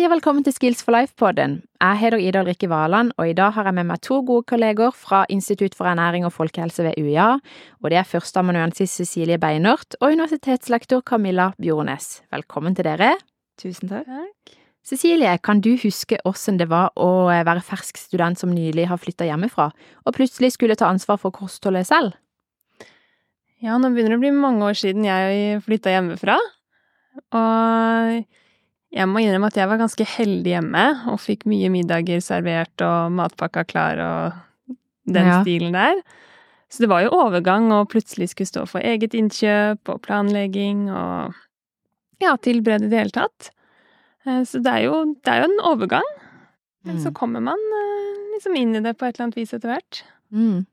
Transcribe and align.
Hei 0.00 0.06
og 0.08 0.14
velkommen 0.14 0.40
til 0.40 0.54
Skills 0.56 0.78
for 0.80 0.96
life-podden. 0.96 1.58
Jeg 1.76 1.98
heter 2.00 2.22
Ida 2.24 2.40
Ulrikke 2.40 2.70
Valand, 2.72 3.10
og 3.20 3.28
i 3.28 3.34
dag 3.36 3.50
har 3.52 3.66
jeg 3.68 3.76
med 3.76 3.84
meg 3.90 4.00
to 4.00 4.22
gode 4.24 4.46
kolleger 4.48 4.94
fra 4.96 5.26
Institutt 5.28 5.76
for 5.76 5.90
ernæring 5.90 6.24
og 6.24 6.32
folkehelse 6.32 6.86
ved 6.86 6.96
UiA, 6.96 7.34
og 7.84 7.92
det 7.92 7.98
er 8.00 8.08
førsteamanuensis 8.08 8.94
Cecilie 8.96 9.36
Beinert 9.36 9.98
og 10.00 10.14
universitetslektor 10.14 11.04
Camilla 11.04 11.50
Bjornes. 11.60 12.22
Velkommen 12.32 12.78
til 12.78 12.88
dere. 12.88 13.10
Tusen 13.60 13.92
takk. 13.92 14.54
Cecilie, 14.88 15.36
kan 15.44 15.60
du 15.60 15.74
huske 15.84 16.16
åssen 16.24 16.56
det 16.56 16.70
var 16.72 16.96
å 16.96 17.28
være 17.28 17.60
fersk 17.60 18.00
student 18.00 18.40
som 18.40 18.56
nylig 18.56 18.88
har 18.88 19.04
flytta 19.04 19.28
hjemmefra, 19.28 19.68
og 20.08 20.16
plutselig 20.16 20.54
skulle 20.56 20.80
ta 20.80 20.88
ansvar 20.88 21.20
for 21.20 21.28
kostholdet 21.28 21.92
selv? 21.92 22.16
Ja, 23.60 23.76
nå 23.76 23.92
begynner 23.92 24.16
det 24.16 24.22
å 24.22 24.24
bli 24.24 24.32
mange 24.32 24.64
år 24.64 24.80
siden 24.80 25.04
jeg 25.04 25.60
flytta 25.68 25.92
hjemmefra, 25.92 26.40
og 27.36 28.28
jeg 28.92 29.06
må 29.08 29.20
innrømme 29.22 29.46
at 29.50 29.56
jeg 29.60 29.68
var 29.70 29.78
ganske 29.78 30.04
heldig 30.16 30.50
hjemme 30.54 30.84
og 31.12 31.20
fikk 31.22 31.44
mye 31.50 31.68
middager 31.70 32.20
servert 32.24 32.82
og 32.82 33.12
matpakka 33.14 33.64
klar 33.70 34.00
og 34.02 34.76
den 35.10 35.26
Ja. 35.26 35.42
stilen 35.42 35.72
der. 35.72 36.02
Så 36.70 36.80
det 36.84 36.88
var 36.88 37.02
jo 37.02 37.10
overgang 37.10 37.70
å 37.74 37.84
plutselig 37.88 38.28
skulle 38.30 38.46
stå 38.50 38.66
for 38.68 38.80
eget 38.80 39.14
innkjøp 39.14 39.88
og 39.90 40.02
planlegging 40.02 40.88
og 40.90 41.34
ja, 42.20 42.36
tilberede 42.36 42.86
i 42.86 42.90
det 42.92 42.98
hele 42.98 43.10
tatt. 43.16 43.50
Eh, 44.26 44.42
Så 44.44 44.62
det 44.62 44.70
er 44.72 44.82
jo, 44.84 45.14
det 45.24 45.28
er 45.32 45.42
jo 45.42 45.48
en 45.50 45.60
overgang. 45.72 46.04
Men 46.84 46.96
så 46.98 47.10
Mm. 47.10 47.14
kommer 47.14 47.40
man 47.42 47.58
eh, 47.58 48.34
liksom 48.34 48.56
inn 48.56 48.76
i 48.76 48.80
det 48.80 48.96
på 48.98 49.06
et 49.06 49.14
eller 49.18 49.24
annet 49.26 49.36
vis 49.36 49.52
etter 49.54 49.68
hvert. 49.68 50.02
Mm. 50.32 50.66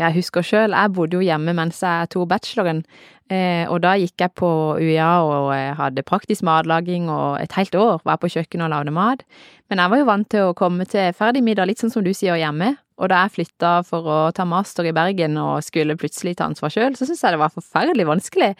Jeg 0.00 0.16
husker 0.18 0.46
sjøl, 0.46 0.76
jeg 0.76 0.94
bodde 0.94 1.18
jo 1.18 1.24
hjemme 1.24 1.54
mens 1.56 1.80
jeg 1.84 2.10
tok 2.12 2.28
bacheloren, 2.30 2.84
eh, 3.32 3.64
og 3.70 3.82
da 3.84 3.94
gikk 4.00 4.24
jeg 4.24 4.34
på 4.40 4.50
UiA 4.80 5.10
og 5.24 5.50
eh, 5.56 5.72
hadde 5.78 6.06
praktisk 6.06 6.46
matlaging 6.46 7.10
og 7.12 7.40
et 7.42 7.56
helt 7.58 7.74
år 7.78 8.00
var 8.04 8.20
på 8.22 8.32
kjøkkenet 8.36 8.68
og 8.68 8.74
lagde 8.74 8.94
mat. 8.94 9.26
Men 9.70 9.82
jeg 9.82 9.92
var 9.92 10.02
jo 10.02 10.08
vant 10.10 10.30
til 10.30 10.48
å 10.48 10.56
komme 10.56 10.86
til 10.88 11.12
ferdig 11.16 11.44
middag, 11.44 11.70
litt 11.70 11.82
sånn 11.82 11.92
som 11.94 12.04
du 12.04 12.12
sier 12.14 12.38
hjemme. 12.40 12.74
Og 13.02 13.10
da 13.10 13.24
jeg 13.24 13.38
flytta 13.40 13.76
for 13.86 14.06
å 14.06 14.18
ta 14.34 14.46
master 14.46 14.86
i 14.86 14.94
Bergen 14.94 15.38
og 15.40 15.64
skulle 15.66 15.96
plutselig 15.98 16.36
ta 16.38 16.46
ansvar 16.46 16.70
sjøl, 16.70 16.94
så 16.94 17.08
syntes 17.08 17.24
jeg 17.24 17.34
det 17.34 17.42
var 17.42 17.54
forferdelig 17.54 18.06
vanskelig. 18.06 18.52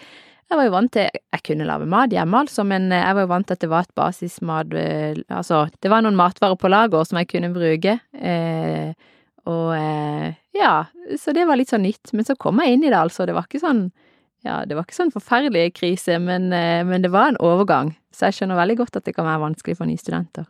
Jeg 0.50 0.58
var 0.58 0.66
jo 0.66 0.74
vant 0.74 0.92
til 0.92 1.08
Jeg 1.08 1.42
kunne 1.46 1.66
lage 1.68 1.86
mat 1.88 2.12
hjemme, 2.12 2.44
altså, 2.44 2.64
men 2.68 2.90
eh, 2.92 3.02
jeg 3.02 3.16
var 3.16 3.24
jo 3.24 3.32
vant 3.32 3.48
til 3.48 3.56
at 3.56 3.64
det 3.64 3.70
var 3.72 3.86
et 3.86 3.96
basismat 3.96 4.76
eh, 4.76 5.22
Altså, 5.32 5.64
det 5.82 5.90
var 5.90 6.04
noen 6.04 6.18
matvarer 6.18 6.58
på 6.60 6.70
lager 6.70 7.06
som 7.08 7.18
jeg 7.20 7.30
kunne 7.32 7.52
bruke. 7.54 7.98
Eh, 8.14 8.92
og 9.50 9.74
eh, 9.76 10.34
ja, 10.56 10.86
så 11.20 11.34
det 11.36 11.44
var 11.48 11.58
litt 11.60 11.72
sånn 11.72 11.84
nytt. 11.84 12.12
Men 12.16 12.26
så 12.26 12.36
kom 12.40 12.62
jeg 12.62 12.76
inn 12.76 12.86
i 12.86 12.90
det, 12.90 12.98
altså. 12.98 13.26
Det 13.28 13.36
var 13.36 13.48
ikke 13.48 13.62
sånn 13.64 13.88
ja, 14.44 14.58
det 14.68 14.76
var 14.76 14.84
ikke 14.84 14.98
sånn 14.98 15.12
forferdelig 15.12 15.70
krise, 15.78 16.18
men, 16.20 16.50
eh, 16.52 16.82
men 16.84 17.04
det 17.04 17.08
var 17.12 17.32
en 17.32 17.40
overgang. 17.40 17.94
Så 18.12 18.28
jeg 18.28 18.38
skjønner 18.38 18.60
veldig 18.60 18.76
godt 18.82 18.98
at 19.00 19.06
det 19.08 19.14
kan 19.16 19.24
være 19.24 19.40
vanskelig 19.40 19.78
for 19.78 19.88
nye 19.88 20.00
studenter. 20.00 20.44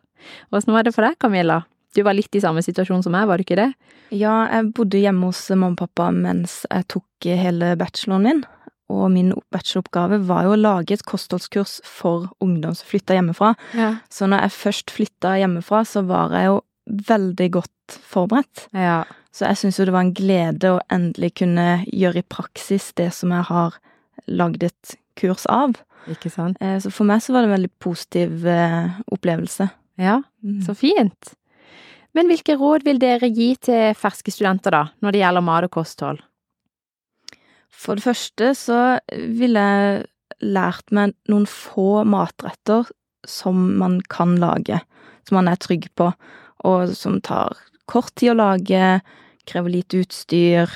Åssen 0.51 0.75
var 0.75 0.87
det 0.87 0.95
for 0.97 1.07
deg, 1.07 1.15
Camilla? 1.23 1.61
Du 1.95 2.03
var 2.03 2.17
litt 2.19 2.35
i 2.35 2.43
samme 2.43 2.63
situasjon 2.65 3.05
som 3.07 3.15
meg, 3.15 3.29
var 3.31 3.39
du 3.39 3.45
ikke 3.45 3.61
det? 3.61 3.71
Ja, 4.11 4.49
jeg 4.51 4.73
bodde 4.75 4.99
hjemme 4.99 5.31
hos 5.31 5.47
mamma 5.55 5.77
og 5.77 5.79
pappa 5.85 6.09
mens 6.15 6.65
jeg 6.67 6.89
tok 6.91 7.29
hele 7.39 7.71
bacheloren 7.79 8.27
min. 8.27 8.43
Og 8.93 9.07
min 9.15 9.31
bacheloroppgave 9.55 10.19
var 10.29 10.45
jo 10.45 10.57
å 10.57 10.61
lage 10.61 10.99
et 10.99 11.07
kostholdskurs 11.09 11.79
for 11.89 12.27
ungdom 12.45 12.75
som 12.77 12.91
flytta 12.91 13.17
hjemmefra. 13.17 13.55
Ja. 13.79 13.95
Så 14.13 14.29
når 14.29 14.45
jeg 14.45 14.57
først 14.59 14.93
flytta 14.93 15.39
hjemmefra, 15.41 15.85
så 15.89 16.03
var 16.05 16.35
jeg 16.37 16.51
jo 16.51 16.59
veldig 17.09 17.49
godt 17.55 17.73
forberedt. 17.93 18.69
Ja. 18.73 19.05
Så 19.35 19.47
jeg 19.49 19.57
syns 19.59 19.79
jo 19.79 19.85
det 19.85 19.93
var 19.93 20.01
en 20.07 20.15
glede 20.15 20.71
å 20.77 20.81
endelig 20.93 21.35
kunne 21.41 21.85
gjøre 21.91 22.23
i 22.23 22.29
praksis 22.29 22.93
det 22.95 23.13
som 23.13 23.31
jeg 23.35 23.43
har 23.51 23.75
lagd 24.31 24.63
et 24.63 24.97
kurs 25.17 25.45
av. 25.51 25.75
Ikke 26.09 26.31
sant? 26.31 26.57
Eh, 26.61 26.79
Så 26.79 26.91
for 26.93 27.05
meg 27.05 27.21
så 27.23 27.33
var 27.33 27.43
det 27.43 27.51
en 27.51 27.57
veldig 27.57 27.73
positiv 27.81 28.47
eh, 28.47 28.91
opplevelse. 29.13 29.71
Ja, 29.99 30.23
Mm. 30.45 30.61
så 30.67 30.75
fint. 30.77 31.35
Men 32.15 32.27
hvilke 32.29 32.57
råd 32.59 32.85
vil 32.85 32.99
dere 32.99 33.29
gi 33.33 33.57
til 33.57 33.95
ferske 33.95 34.31
studenter, 34.31 34.71
da, 34.71 34.85
når 35.03 35.13
det 35.13 35.21
gjelder 35.21 35.43
mat 35.43 35.65
og 35.65 35.71
kosthold? 35.71 36.21
For 37.71 37.97
det 37.97 38.05
første 38.05 38.55
så 38.55 38.99
ville 39.11 39.59
jeg 39.59 40.05
lært 40.43 40.93
meg 40.93 41.15
noen 41.29 41.47
få 41.47 42.05
matretter 42.07 42.87
som 43.27 43.79
man 43.79 44.01
kan 44.13 44.37
lage, 44.37 44.81
som 45.27 45.37
man 45.41 45.49
er 45.49 45.57
trygg 45.57 45.89
på, 45.97 46.13
og 46.65 46.95
som 46.95 47.21
tar 47.21 47.57
kort 47.91 48.15
tid 48.19 48.35
å 48.35 48.39
lage, 48.39 49.01
krever 49.49 49.75
lite 49.75 50.03
utstyr, 50.05 50.71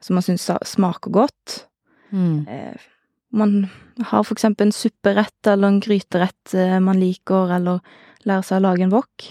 som 0.00 0.18
man 0.18 0.26
syns 0.26 0.50
smaker 0.68 1.14
godt. 1.14 1.64
Mm. 2.12 2.44
Eh, 2.48 2.90
Man 3.34 3.64
har 3.98 4.22
for 4.22 4.36
eksempel 4.36 4.68
en 4.68 4.72
supperett 4.72 5.48
eller 5.50 5.72
en 5.72 5.80
gryterett 5.82 6.52
eh, 6.54 6.76
man 6.78 7.00
liker, 7.00 7.50
eller 7.56 7.80
lærer 8.22 8.44
seg 8.46 8.60
å 8.60 8.62
lage 8.68 8.84
en 8.86 8.92
wok. 8.92 9.24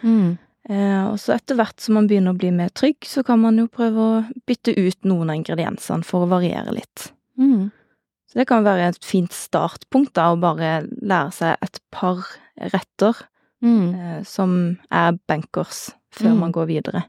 Mm. 0.00 0.38
Eh, 0.70 1.02
og 1.10 1.18
så 1.20 1.34
etter 1.34 1.58
hvert 1.58 1.82
som 1.82 1.98
man 1.98 2.08
begynner 2.08 2.32
å 2.32 2.40
bli 2.40 2.54
mer 2.56 2.72
trygg, 2.72 3.04
så 3.04 3.20
kan 3.26 3.42
man 3.42 3.58
jo 3.60 3.66
prøve 3.68 4.00
å 4.06 4.22
bytte 4.48 4.72
ut 4.78 5.04
noen 5.04 5.28
av 5.28 5.40
ingrediensene 5.42 6.06
for 6.08 6.24
å 6.24 6.30
variere 6.30 6.72
litt. 6.78 7.10
Mm. 7.36 7.68
Så 8.30 8.40
det 8.40 8.46
kan 8.48 8.64
være 8.64 8.92
et 8.94 9.04
fint 9.04 9.34
startpunkt, 9.34 10.14
da, 10.16 10.30
å 10.32 10.40
bare 10.40 10.86
lære 11.02 11.32
seg 11.34 11.66
et 11.66 11.80
par 11.92 12.22
retter 12.72 13.26
Mm. 13.62 13.94
eh, 13.94 14.22
som 14.24 14.78
er 14.90 15.18
bankers, 15.28 15.90
før 16.12 16.32
Mm. 16.32 16.38
man 16.38 16.52
går 16.52 16.66
videre. 16.66 17.04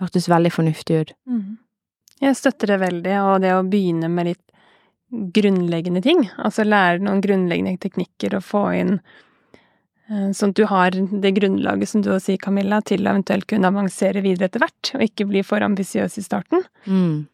Hørtes 0.00 0.26
veldig 0.28 0.50
fornuftig 0.52 1.00
ut. 1.00 1.12
Mm. 1.28 1.58
Jeg 2.20 2.34
støtter 2.36 2.66
det 2.66 2.80
veldig, 2.80 3.14
og 3.22 3.40
det 3.40 3.52
å 3.52 3.62
begynne 3.68 4.08
med 4.10 4.26
litt 4.26 4.42
grunnleggende 5.32 6.02
ting. 6.02 6.24
Altså 6.42 6.64
lære 6.66 6.98
noen 7.04 7.22
grunnleggende 7.22 7.78
teknikker 7.78 8.34
og 8.36 8.42
få 8.42 8.64
inn 8.80 9.00
eh, 10.10 10.30
Sånn 10.36 10.50
at 10.50 10.58
du 10.58 10.64
har 10.70 10.90
det 10.90 11.32
grunnlaget, 11.34 11.88
som 11.88 12.02
du 12.02 12.10
også 12.10 12.26
sier, 12.32 12.38
Camilla, 12.42 12.80
til 12.82 13.02
å 13.06 13.10
eventuelt 13.14 13.46
kunne 13.50 13.66
avansere 13.72 14.22
videre 14.22 14.46
etter 14.46 14.62
hvert, 14.62 14.92
og 14.94 15.02
ikke 15.02 15.26
bli 15.26 15.42
for 15.42 15.60
ambisiøs 15.66 16.18
i 16.18 16.22
starten. 16.22 16.62
Mm. 16.86 17.26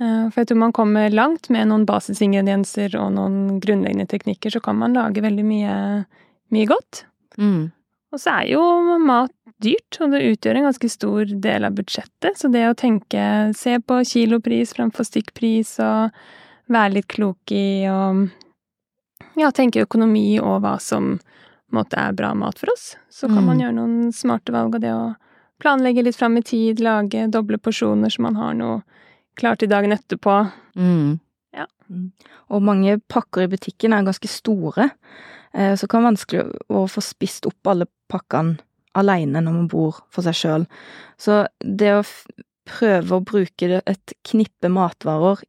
Eh, 0.00 0.24
For 0.30 0.40
jeg 0.40 0.48
tror 0.48 0.58
man 0.64 0.72
kommer 0.72 1.10
langt 1.10 1.48
med 1.50 1.68
noen 1.68 1.86
basisingredienser 1.86 2.94
og 2.98 3.12
noen 3.14 3.60
grunnleggende 3.60 4.08
teknikker, 4.10 4.50
så 4.50 4.60
kan 4.62 4.78
man 4.78 4.94
lage 4.94 5.22
veldig 5.22 5.44
mye, 5.44 5.76
mye 6.54 6.66
godt. 6.66 7.04
Mm. 7.38 7.70
Og 8.12 8.20
så 8.22 8.38
er 8.40 8.46
jo 8.54 8.62
mat 9.04 9.32
dyrt, 9.60 9.98
og 10.00 10.12
det 10.14 10.22
utgjør 10.32 10.56
en 10.60 10.68
ganske 10.68 10.88
stor 10.90 11.24
del 11.44 11.66
av 11.68 11.74
budsjettet. 11.76 12.38
Så 12.40 12.48
det 12.52 12.64
å 12.70 12.76
tenke 12.78 13.54
Se 13.54 13.76
på 13.80 14.00
kilopris 14.06 14.72
fremfor 14.76 15.04
stykkpris, 15.04 15.74
og 15.84 16.10
være 16.72 16.94
litt 16.98 17.08
klok 17.08 17.52
i 17.52 17.86
og 17.88 18.28
ja, 19.38 19.50
tenke 19.54 19.84
økonomi 19.84 20.40
og 20.40 20.62
hva 20.64 20.78
som 20.82 21.18
måte 21.72 21.98
er 22.00 22.16
bra 22.16 22.32
mat 22.34 22.58
for 22.58 22.72
oss. 22.72 22.96
Så 23.12 23.28
kan 23.28 23.44
Mm. 23.44 23.46
man 23.46 23.60
gjøre 23.60 23.76
noen 23.76 24.12
smarte 24.12 24.52
valg 24.52 24.74
av 24.74 24.80
det 24.80 24.92
å 24.92 25.16
planlegge 25.60 26.04
litt 26.04 26.16
fram 26.16 26.36
i 26.38 26.42
tid, 26.42 26.80
lage 26.80 27.28
doble 27.30 27.58
porsjoner 27.58 28.08
så 28.10 28.20
man 28.22 28.36
har 28.36 28.54
noe 28.54 28.82
klart 29.36 29.58
til 29.58 29.68
dagen 29.68 29.92
etterpå. 29.92 30.50
Mm. 30.76 31.20
Og 32.50 32.62
mange 32.62 33.00
pakker 33.08 33.42
i 33.42 33.48
butikken 33.48 33.92
er 33.92 34.02
ganske 34.04 34.28
store, 34.28 34.90
så 35.52 35.80
det 35.80 35.88
kan 35.90 36.02
være 36.02 36.10
vanskelig 36.12 36.42
å 36.70 36.82
få 36.90 37.02
spist 37.02 37.46
opp 37.48 37.70
alle 37.72 37.86
pakkene 38.10 38.58
aleine 38.98 39.40
når 39.44 39.52
man 39.54 39.68
bor 39.70 40.00
for 40.10 40.22
seg 40.26 40.34
sjøl. 40.36 40.66
Så 41.20 41.46
det 41.62 41.92
å 41.94 42.02
prøve 42.68 43.16
å 43.16 43.24
bruke 43.24 43.80
et 43.86 44.14
knippe 44.28 44.68
matvarer 44.72 45.40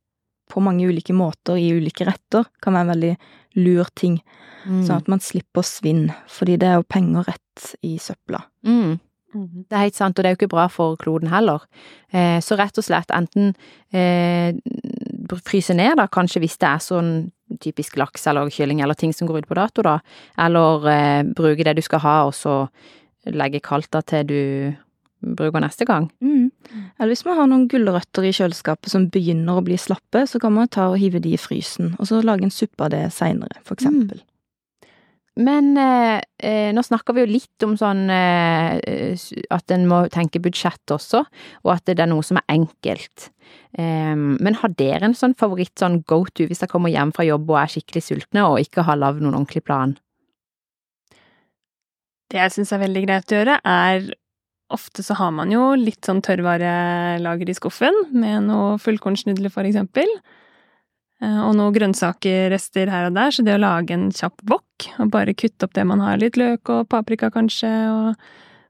på 0.49 0.61
mange 0.65 0.87
ulike 0.89 1.13
måter 1.13 1.59
i 1.61 1.67
ulike 1.75 2.05
retter, 2.07 2.45
kan 2.61 2.73
være 2.73 2.87
en 2.87 2.93
veldig 2.95 3.15
lur 3.59 3.89
ting, 3.95 4.21
Mm. 4.67 4.81
sånn 4.85 4.97
at 4.97 5.07
man 5.07 5.19
slipper 5.23 5.61
å 5.61 5.65
svinne, 5.65 6.15
fordi 6.27 6.57
det 6.59 6.67
er 6.67 6.75
jo 6.75 6.83
penger 6.83 7.23
rett 7.29 7.75
i 7.81 7.93
søpla. 7.97 8.41
Mm. 8.67 8.99
Det 9.69 9.71
er 9.71 9.83
helt 9.85 9.95
sant, 9.95 10.17
og 10.19 10.23
det 10.23 10.25
er 10.29 10.35
jo 10.35 10.39
ikke 10.41 10.49
bra 10.51 10.67
for 10.67 10.97
kloden 10.97 11.29
heller. 11.29 11.61
Eh, 12.11 12.39
så 12.41 12.57
rett 12.57 12.77
og 12.77 12.83
slett 12.83 13.07
enten 13.13 13.53
eh, 13.93 14.51
fryse 15.37 15.75
ned, 15.77 15.97
da, 15.99 16.07
kanskje 16.11 16.41
hvis 16.43 16.57
det 16.61 16.69
er 16.69 16.81
sånn 16.83 17.11
typisk 17.61 17.97
laks 17.97 18.27
eller 18.29 18.49
kylling 18.53 18.81
eller 18.81 18.97
ting 18.97 19.13
som 19.13 19.29
går 19.29 19.43
ut 19.43 19.49
på 19.49 19.57
dato, 19.57 19.85
da. 19.85 19.99
Eller 20.41 20.89
eh, 20.91 21.23
bruke 21.37 21.65
det 21.65 21.77
du 21.79 21.83
skal 21.85 22.03
ha, 22.05 22.17
og 22.27 22.35
så 22.37 22.61
legge 23.29 23.61
kaldt 23.63 23.91
da 23.93 24.01
til 24.05 24.29
du 24.29 24.41
bruker 25.35 25.59
neste 25.63 25.85
gang. 25.87 26.07
Mm. 26.23 26.47
Eller 26.99 27.11
hvis 27.11 27.25
man 27.27 27.37
har 27.39 27.49
noen 27.51 27.67
gulrøtter 27.71 28.27
i 28.29 28.33
kjøleskapet 28.35 28.91
som 28.93 29.09
begynner 29.11 29.59
å 29.59 29.65
bli 29.65 29.77
slappe, 29.79 30.23
så 30.29 30.39
kan 30.41 30.55
man 30.55 30.71
ta 30.71 30.87
og 30.93 30.99
hive 31.01 31.21
de 31.23 31.35
i 31.35 31.41
frysen, 31.41 31.95
og 31.99 32.07
så 32.07 32.21
lage 32.23 32.47
en 32.47 32.53
suppe 32.53 32.87
av 32.87 32.93
det 32.95 33.05
seinere, 33.15 33.59
for 33.65 33.75
eksempel. 33.75 34.21
Men 35.39 35.71
eh, 35.79 36.19
eh, 36.43 36.69
nå 36.75 36.83
snakker 36.83 37.15
vi 37.15 37.23
jo 37.23 37.31
litt 37.31 37.63
om 37.63 37.77
sånn 37.79 38.09
eh, 38.11 39.15
at 39.55 39.71
en 39.71 39.85
må 39.87 40.01
tenke 40.11 40.41
budsjett 40.43 40.91
også, 40.91 41.23
og 41.63 41.71
at 41.75 41.85
det 41.87 42.03
er 42.03 42.11
noe 42.11 42.25
som 42.25 42.41
er 42.41 42.57
enkelt. 42.57 43.29
Eh, 43.79 44.15
men 44.15 44.59
har 44.59 44.75
dere 44.79 45.07
en 45.07 45.15
sånn 45.15 45.37
favoritt 45.39 45.79
sånn 45.79 46.01
go 46.09 46.25
to 46.27 46.49
hvis 46.49 46.63
dere 46.63 46.71
kommer 46.73 46.91
hjem 46.91 47.13
fra 47.15 47.27
jobb 47.27 47.53
og 47.53 47.61
er 47.61 47.71
skikkelig 47.71 48.03
sultne 48.09 48.45
og 48.49 48.59
ikke 48.65 48.83
har 48.89 48.99
lagd 48.99 49.23
noen 49.23 49.37
ordentlig 49.37 49.63
plan? 49.63 49.95
Det 52.29 52.37
jeg 52.43 52.57
syns 52.57 52.75
er 52.75 52.83
veldig 52.83 53.05
greit 53.07 53.31
å 53.31 53.39
gjøre, 53.39 53.61
er 53.65 54.11
Ofte 54.69 55.01
så 55.01 55.15
har 55.17 55.31
man 55.33 55.49
jo 55.49 55.71
litt 55.73 56.05
sånn 56.05 56.19
tørrvarelager 56.21 57.49
i 57.49 57.55
skuffen, 57.57 57.95
med 58.13 58.45
noe 58.51 58.75
fullkornsnudler, 58.77 59.49
for 59.49 59.65
eksempel. 59.65 60.05
Eh, 61.19 61.39
og 61.43 61.55
noen 61.57 61.75
grønnsakerrester 61.75 62.91
her 62.91 63.09
og 63.09 63.17
der, 63.17 63.33
så 63.35 63.43
det 63.43 63.57
å 63.57 63.61
lage 63.61 63.95
en 63.95 64.07
kjapp 64.15 64.39
wok, 64.49 64.87
og 65.03 65.11
bare 65.11 65.35
kutte 65.35 65.67
opp 65.67 65.75
det 65.75 65.83
man 65.87 66.03
har, 66.03 66.19
litt 66.21 66.39
løk 66.39 66.71
og 66.71 66.87
paprika 66.91 67.31
kanskje, 67.33 67.71
og, 67.91 68.29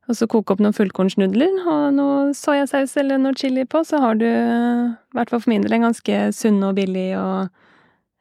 og 0.09 0.17
så 0.17 0.25
koke 0.31 0.55
opp 0.55 0.63
noen 0.63 0.73
fullkornsnudler 0.73 1.61
og 1.69 1.83
noe 1.99 2.33
soyasaus 2.37 2.95
eller 2.97 3.21
noe 3.21 3.37
chili 3.37 3.67
på, 3.69 3.83
så 3.85 4.01
har 4.01 4.17
du, 4.17 4.25
i 4.25 5.17
hvert 5.17 5.29
fall 5.29 5.43
for 5.43 5.53
min 5.53 5.65
del, 5.65 5.77
en 5.77 5.89
ganske 5.91 6.21
sunn 6.35 6.57
og 6.65 6.73
billig 6.81 7.11
og 7.19 7.51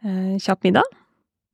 eh, 0.05 0.37
kjapp 0.45 0.69
middag. 0.69 0.99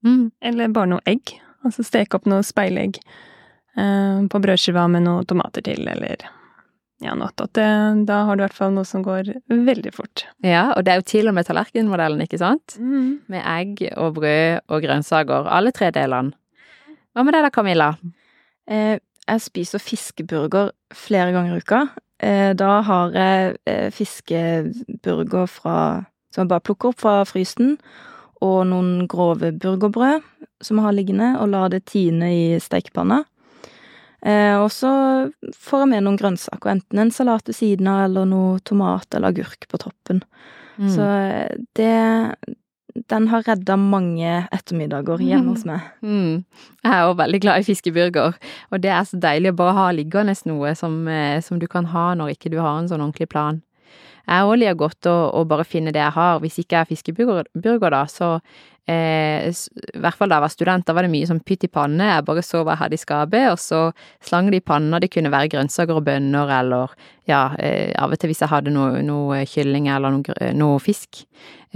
Mm. 0.04 0.32
Eller 0.44 0.74
bare 0.74 0.96
noe 0.96 1.06
egg. 1.08 1.36
Altså 1.64 1.86
steke 1.86 2.18
opp 2.18 2.26
noe 2.28 2.42
speilegg 2.44 2.98
eh, 2.98 4.18
på 4.28 4.40
brødskiva 4.42 4.88
med 4.90 5.06
noen 5.06 5.30
tomater 5.30 5.64
til, 5.64 5.86
eller 5.88 6.26
ja, 7.02 7.14
not, 7.18 7.40
at 7.42 7.52
det, 7.58 7.66
Da 8.08 8.20
har 8.28 8.36
du 8.36 8.42
i 8.42 8.46
hvert 8.46 8.56
fall 8.56 8.74
noe 8.74 8.86
som 8.86 9.02
går 9.04 9.32
veldig 9.50 9.92
fort. 9.96 10.26
Ja, 10.46 10.70
og 10.76 10.84
det 10.84 10.92
er 10.92 11.00
jo 11.00 11.08
til 11.10 11.30
og 11.30 11.34
med 11.34 11.48
tallerkenmodellen, 11.48 12.22
ikke 12.22 12.38
sant? 12.40 12.76
Mm. 12.78 13.24
Med 13.32 13.42
egg 13.42 13.82
og 13.96 14.14
brød 14.20 14.62
og 14.68 14.86
grønnsaker. 14.86 15.50
Alle 15.50 15.74
tre 15.74 15.90
delene. 15.94 16.36
Hva 17.14 17.26
med 17.26 17.36
deg 17.36 17.44
da, 17.46 17.50
Camilla? 17.54 17.90
Eh, 18.70 18.96
jeg 19.24 19.42
spiser 19.42 19.82
fiskeburger 19.82 20.72
flere 20.94 21.34
ganger 21.34 21.58
i 21.58 21.62
uka. 21.62 21.84
Eh, 22.22 22.52
da 22.58 22.80
har 22.86 23.14
jeg 23.14 23.54
eh, 23.66 23.90
fiskeburger 23.92 25.46
fra 25.50 25.76
Som 26.34 26.42
jeg 26.42 26.50
bare 26.50 26.64
plukker 26.66 26.90
opp 26.90 26.98
fra 26.98 27.20
frysen, 27.22 27.76
og 28.42 28.64
noen 28.66 29.04
grove 29.06 29.52
burgerbrød 29.54 30.24
som 30.66 30.80
jeg 30.80 30.84
har 30.88 30.96
liggende, 30.96 31.28
og 31.38 31.52
lar 31.52 31.68
det 31.70 31.84
tine 31.86 32.26
i 32.26 32.58
stekepanna. 32.58 33.20
Eh, 34.24 34.56
og 34.56 34.70
så 34.72 34.90
får 35.52 35.84
jeg 35.84 35.92
med 35.92 36.04
noen 36.06 36.18
grønnsaker, 36.20 36.72
enten 36.72 37.00
en 37.02 37.12
salat 37.12 37.48
ved 37.48 37.58
siden 37.58 37.88
av, 37.92 38.06
eller 38.06 38.28
noe 38.28 38.60
tomat 38.64 39.12
eller 39.12 39.34
agurk 39.34 39.68
på 39.68 39.80
toppen. 39.82 40.22
Mm. 40.80 40.90
Så 40.90 41.08
det 41.78 41.94
Den 43.08 43.26
har 43.26 43.42
redda 43.42 43.74
mange 43.74 44.46
ettermiddager 44.54 45.18
hjemme 45.18 45.50
hos 45.56 45.64
meg. 45.66 45.82
Mm. 46.02 46.44
Jeg 46.84 46.92
er 46.92 47.08
òg 47.08 47.16
veldig 47.18 47.40
glad 47.42 47.60
i 47.60 47.66
fiskeburger, 47.66 48.36
og 48.70 48.82
det 48.84 48.92
er 48.94 49.02
så 49.08 49.18
deilig 49.18 49.50
å 49.50 49.56
bare 49.58 49.74
ha 49.74 49.86
liggende 49.90 50.34
noe 50.46 50.74
som, 50.78 51.08
eh, 51.08 51.40
som 51.42 51.58
du 51.58 51.66
kan 51.66 51.90
ha 51.90 52.12
når 52.14 52.36
ikke 52.36 52.52
du 52.54 52.60
har 52.62 52.78
en 52.78 52.86
sånn 52.88 53.02
ordentlig 53.02 53.28
plan. 53.34 53.62
Jeg 54.24 54.46
òg 54.48 54.54
liker 54.60 54.78
godt 54.80 55.08
å, 55.10 55.16
å 55.36 55.42
bare 55.48 55.66
finne 55.68 55.92
det 55.94 56.00
jeg 56.00 56.16
har. 56.16 56.38
Hvis 56.42 56.60
ikke 56.62 56.78
jeg 56.78 56.86
er 56.86 56.90
fiskeburger, 56.90 57.90
da, 57.92 58.04
så 58.08 58.28
eh, 58.88 59.48
I 59.50 60.00
hvert 60.00 60.18
fall 60.18 60.32
da 60.32 60.38
jeg 60.38 60.44
var 60.46 60.52
student, 60.52 60.86
da 60.88 60.94
var 60.96 61.06
det 61.06 61.12
mye 61.12 61.28
sånn 61.28 61.42
pytt 61.44 61.66
i 61.68 61.70
panne. 61.72 62.08
Jeg 62.08 62.26
bare 62.28 62.44
så 62.44 62.62
hva 62.62 62.74
jeg 62.74 62.82
hadde 62.84 62.98
i 62.98 63.02
skapet, 63.02 63.48
og 63.52 63.60
så 63.60 63.82
slang 64.24 64.48
det 64.52 64.62
i 64.62 64.64
panna. 64.64 65.00
Det 65.02 65.10
kunne 65.12 65.32
være 65.34 65.52
grønnsaker 65.56 66.00
og 66.00 66.06
bønner, 66.08 66.54
eller 66.60 66.94
ja, 67.30 67.42
eh, 67.60 67.92
av 68.00 68.14
og 68.14 68.20
til 68.20 68.32
hvis 68.32 68.40
jeg 68.44 68.52
hadde 68.52 68.72
noe, 68.74 69.02
noe 69.04 69.42
kylling 69.50 69.90
eller 69.92 70.16
noe, 70.16 70.52
noe 70.56 70.80
fisk, 70.82 71.26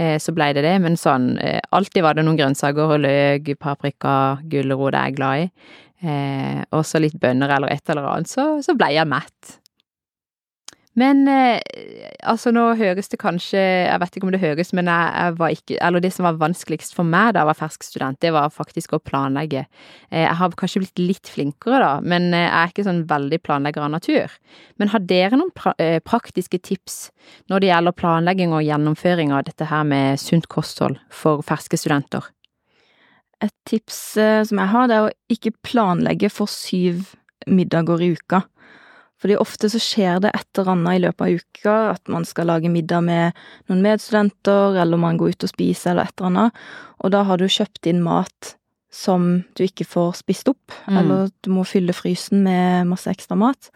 eh, 0.01 0.17
så 0.21 0.33
blei 0.33 0.49
det 0.57 0.65
det. 0.65 0.75
Men 0.81 0.97
sånn, 0.99 1.35
eh, 1.43 1.61
alltid 1.75 2.05
var 2.05 2.17
det 2.17 2.25
noen 2.25 2.39
grønnsaker 2.41 2.97
og 2.97 3.05
løk, 3.05 3.53
paprika, 3.61 4.17
gulrot 4.49 4.97
jeg 4.97 5.13
er 5.13 5.17
glad 5.21 5.45
i. 5.45 5.77
Eh, 5.99 6.61
og 6.71 6.85
så 6.87 7.01
litt 7.03 7.17
bønner 7.19 7.51
eller 7.51 7.73
et 7.73 7.91
eller 7.91 8.07
annet, 8.07 8.31
så, 8.31 8.55
så 8.63 8.73
blei 8.77 8.93
jeg 8.95 9.09
mett. 9.09 9.59
Men 10.99 11.21
eh, 11.31 11.59
altså 12.27 12.51
nå 12.51 12.63
høres 12.79 13.11
det 13.11 13.19
kanskje 13.21 13.59
Jeg 13.59 13.99
vet 14.01 14.17
ikke 14.17 14.27
om 14.27 14.33
det 14.33 14.41
høres, 14.41 14.71
men 14.75 14.89
jeg, 14.89 15.11
jeg 15.15 15.35
var 15.39 15.53
ikke 15.55 15.77
Eller 15.85 16.03
det 16.03 16.11
som 16.15 16.25
var 16.27 16.39
vanskeligst 16.41 16.95
for 16.97 17.07
meg 17.07 17.35
da 17.35 17.43
jeg 17.43 17.49
var 17.51 17.59
fersk 17.59 17.85
student, 17.85 18.19
det 18.23 18.33
var 18.35 18.49
faktisk 18.53 18.95
å 18.97 19.01
planlegge. 19.03 19.65
Eh, 20.09 20.23
jeg 20.25 20.37
har 20.41 20.57
kanskje 20.59 20.83
blitt 20.83 21.03
litt 21.03 21.31
flinkere 21.31 21.79
da, 21.83 21.91
men 22.01 22.31
eh, 22.33 22.47
jeg 22.47 22.55
er 22.57 22.73
ikke 22.73 22.87
sånn 22.89 23.03
veldig 23.09 23.39
planlegger 23.45 23.85
av 23.85 23.93
natur. 23.95 24.35
Men 24.81 24.91
har 24.93 25.05
dere 25.07 25.39
noen 25.39 25.53
pra 25.55 25.75
eh, 25.81 25.99
praktiske 26.03 26.59
tips 26.65 26.99
når 27.51 27.63
det 27.63 27.71
gjelder 27.71 27.97
planlegging 27.99 28.55
og 28.57 28.65
gjennomføring 28.65 29.33
av 29.35 29.45
dette 29.47 29.69
her 29.69 29.85
med 29.87 30.19
sunt 30.21 30.49
kosthold 30.51 30.99
for 31.13 31.45
ferske 31.45 31.79
studenter? 31.79 32.27
Et 33.39 33.55
tips 33.69 33.99
eh, 34.19 34.41
som 34.47 34.59
jeg 34.59 34.73
har, 34.73 34.89
det 34.89 34.97
er 34.97 35.07
å 35.07 35.17
ikke 35.31 35.55
planlegge 35.63 36.31
for 36.33 36.51
syv 36.51 37.13
middager 37.47 38.01
i 38.03 38.13
uka. 38.17 38.43
Fordi 39.19 39.35
ofte 39.35 39.67
så 39.69 39.79
skjer 39.83 40.21
det 40.23 40.29
et 40.33 40.47
eller 40.57 40.71
annet 40.77 40.95
i 40.95 41.01
løpet 41.03 41.25
av 41.25 41.39
uka, 41.41 41.73
at 41.91 42.07
man 42.07 42.23
skal 42.25 42.47
lage 42.47 42.69
middag 42.71 43.03
med 43.03 43.33
noen 43.67 43.81
medstudenter, 43.83 44.77
eller 44.79 44.97
man 45.01 45.17
går 45.19 45.33
ut 45.35 45.43
og 45.43 45.51
spiser, 45.51 45.91
eller 45.91 46.07
et 46.07 46.13
eller 46.21 46.29
annet, 46.29 46.61
og 47.03 47.11
da 47.11 47.23
har 47.27 47.37
du 47.41 47.47
kjøpt 47.51 47.89
inn 47.91 47.99
mat 48.05 48.53
som 48.91 49.43
du 49.59 49.63
ikke 49.67 49.85
får 49.85 50.15
spist 50.23 50.47
opp, 50.49 50.71
Mm. 50.87 50.97
eller 50.97 51.29
du 51.43 51.51
må 51.51 51.65
fylle 51.67 51.93
frysen 51.93 52.43
med 52.43 52.87
masse 52.87 53.11
ekstra 53.11 53.35
mat. 53.37 53.69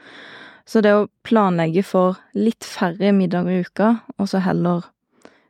Så 0.65 0.81
det 0.81 0.93
å 0.95 1.09
planlegge 1.23 1.83
for 1.83 2.17
litt 2.33 2.63
færre 2.63 3.11
middager 3.13 3.51
i 3.51 3.65
uka, 3.67 4.01
og 4.17 4.27
så 4.31 4.39
heller 4.41 4.81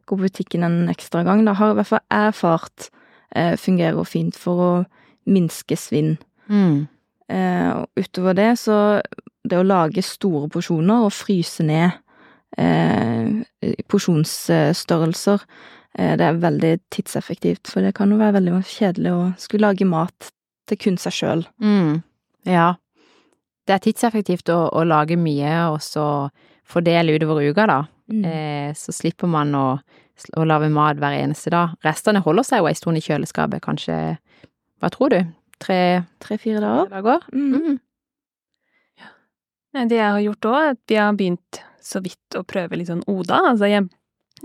gå 0.07 0.17
på 0.17 0.23
butikken 0.25 0.63
en 0.65 0.89
ekstra 0.89 1.23
gang, 1.23 1.45
da 1.45 1.53
har 1.53 1.71
i 1.71 1.75
hvert 1.75 1.87
fall 1.87 2.01
jeg 2.11 2.33
erfart 2.33 2.89
eh, 3.35 3.55
fungerer 3.55 4.03
fint 4.05 4.35
for 4.35 4.59
å 4.59 4.85
minske 5.25 5.77
svinn. 5.77 6.17
Mm. 6.49 6.87
Eh, 7.31 7.83
utover 7.95 8.35
det, 8.37 8.49
så 8.59 8.77
det 9.43 9.59
å 9.59 9.67
lage 9.67 10.03
store 10.05 10.49
porsjoner 10.51 11.05
og 11.07 11.13
fryse 11.15 11.63
ned 11.65 11.95
eh, 12.57 13.43
porsjonsstørrelser, 13.91 15.43
eh, 15.97 16.13
det 16.19 16.27
er 16.27 16.41
veldig 16.43 16.73
tidseffektivt, 16.93 17.71
for 17.71 17.85
det 17.85 17.93
kan 17.97 18.11
jo 18.11 18.19
være 18.21 18.37
veldig 18.39 18.61
kjedelig 18.67 19.13
å 19.13 19.25
skulle 19.41 19.69
lage 19.69 19.87
mat 19.87 20.31
til 20.69 20.79
kun 20.79 20.99
seg 21.01 21.17
sjøl. 21.17 21.45
Mm. 21.63 22.01
Ja. 22.49 22.73
Det 23.67 23.77
er 23.77 23.83
tidseffektivt 23.83 24.51
å, 24.51 24.65
å 24.75 24.83
lage 24.87 25.17
mye, 25.19 25.55
og 25.71 25.79
så 25.83 26.05
fordele 26.67 27.15
utover 27.15 27.43
uka, 27.47 27.67
da. 27.69 27.81
Mm. 28.11 28.23
Eh, 28.27 28.71
så 28.75 28.95
slipper 28.95 29.31
man 29.31 29.53
å, 29.55 29.67
å 30.37 30.47
lage 30.47 30.71
mat 30.73 30.99
hver 30.99 31.15
eneste 31.15 31.53
dag. 31.53 31.77
Restene 31.85 32.23
holder 32.23 32.47
seg 32.47 32.61
jo 32.61 32.67
ei 32.69 32.77
stund 32.77 32.99
i 32.99 33.03
kjøleskapet, 33.03 33.63
kanskje, 33.63 33.99
hva 34.83 34.91
tror 34.91 35.15
du, 35.15 35.21
tre 35.63 35.79
Tre-fire 36.23 36.61
dager. 36.63 36.89
dager? 36.93 37.25
Mm. 37.33 37.55
Mm. 37.55 37.79
Nei, 39.73 39.85
Det 39.89 39.97
jeg 39.97 40.11
har 40.11 40.21
gjort 40.27 40.47
òg, 40.49 40.57
er 40.59 40.73
at 40.75 40.81
vi 40.91 40.97
har 41.01 41.13
begynt 41.17 41.61
så 41.83 41.99
vidt 42.03 42.37
å 42.37 42.43
prøve 42.47 42.77
litt 42.77 42.91
sånn 42.91 43.03
ODA, 43.09 43.39
altså 43.51 43.67
hjem, 43.71 43.87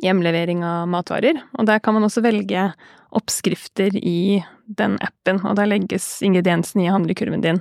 hjemlevering 0.02 0.62
av 0.66 0.88
matvarer. 0.90 1.38
Og 1.58 1.68
der 1.68 1.82
kan 1.84 1.94
man 1.94 2.06
også 2.06 2.22
velge 2.24 2.70
oppskrifter 3.18 3.94
i 3.98 4.40
den 4.66 4.96
appen, 5.04 5.42
og 5.46 5.56
der 5.58 5.68
legges 5.70 6.06
ingrediensene 6.24 6.86
i 6.86 6.92
handlekurven 6.92 7.44
din. 7.44 7.60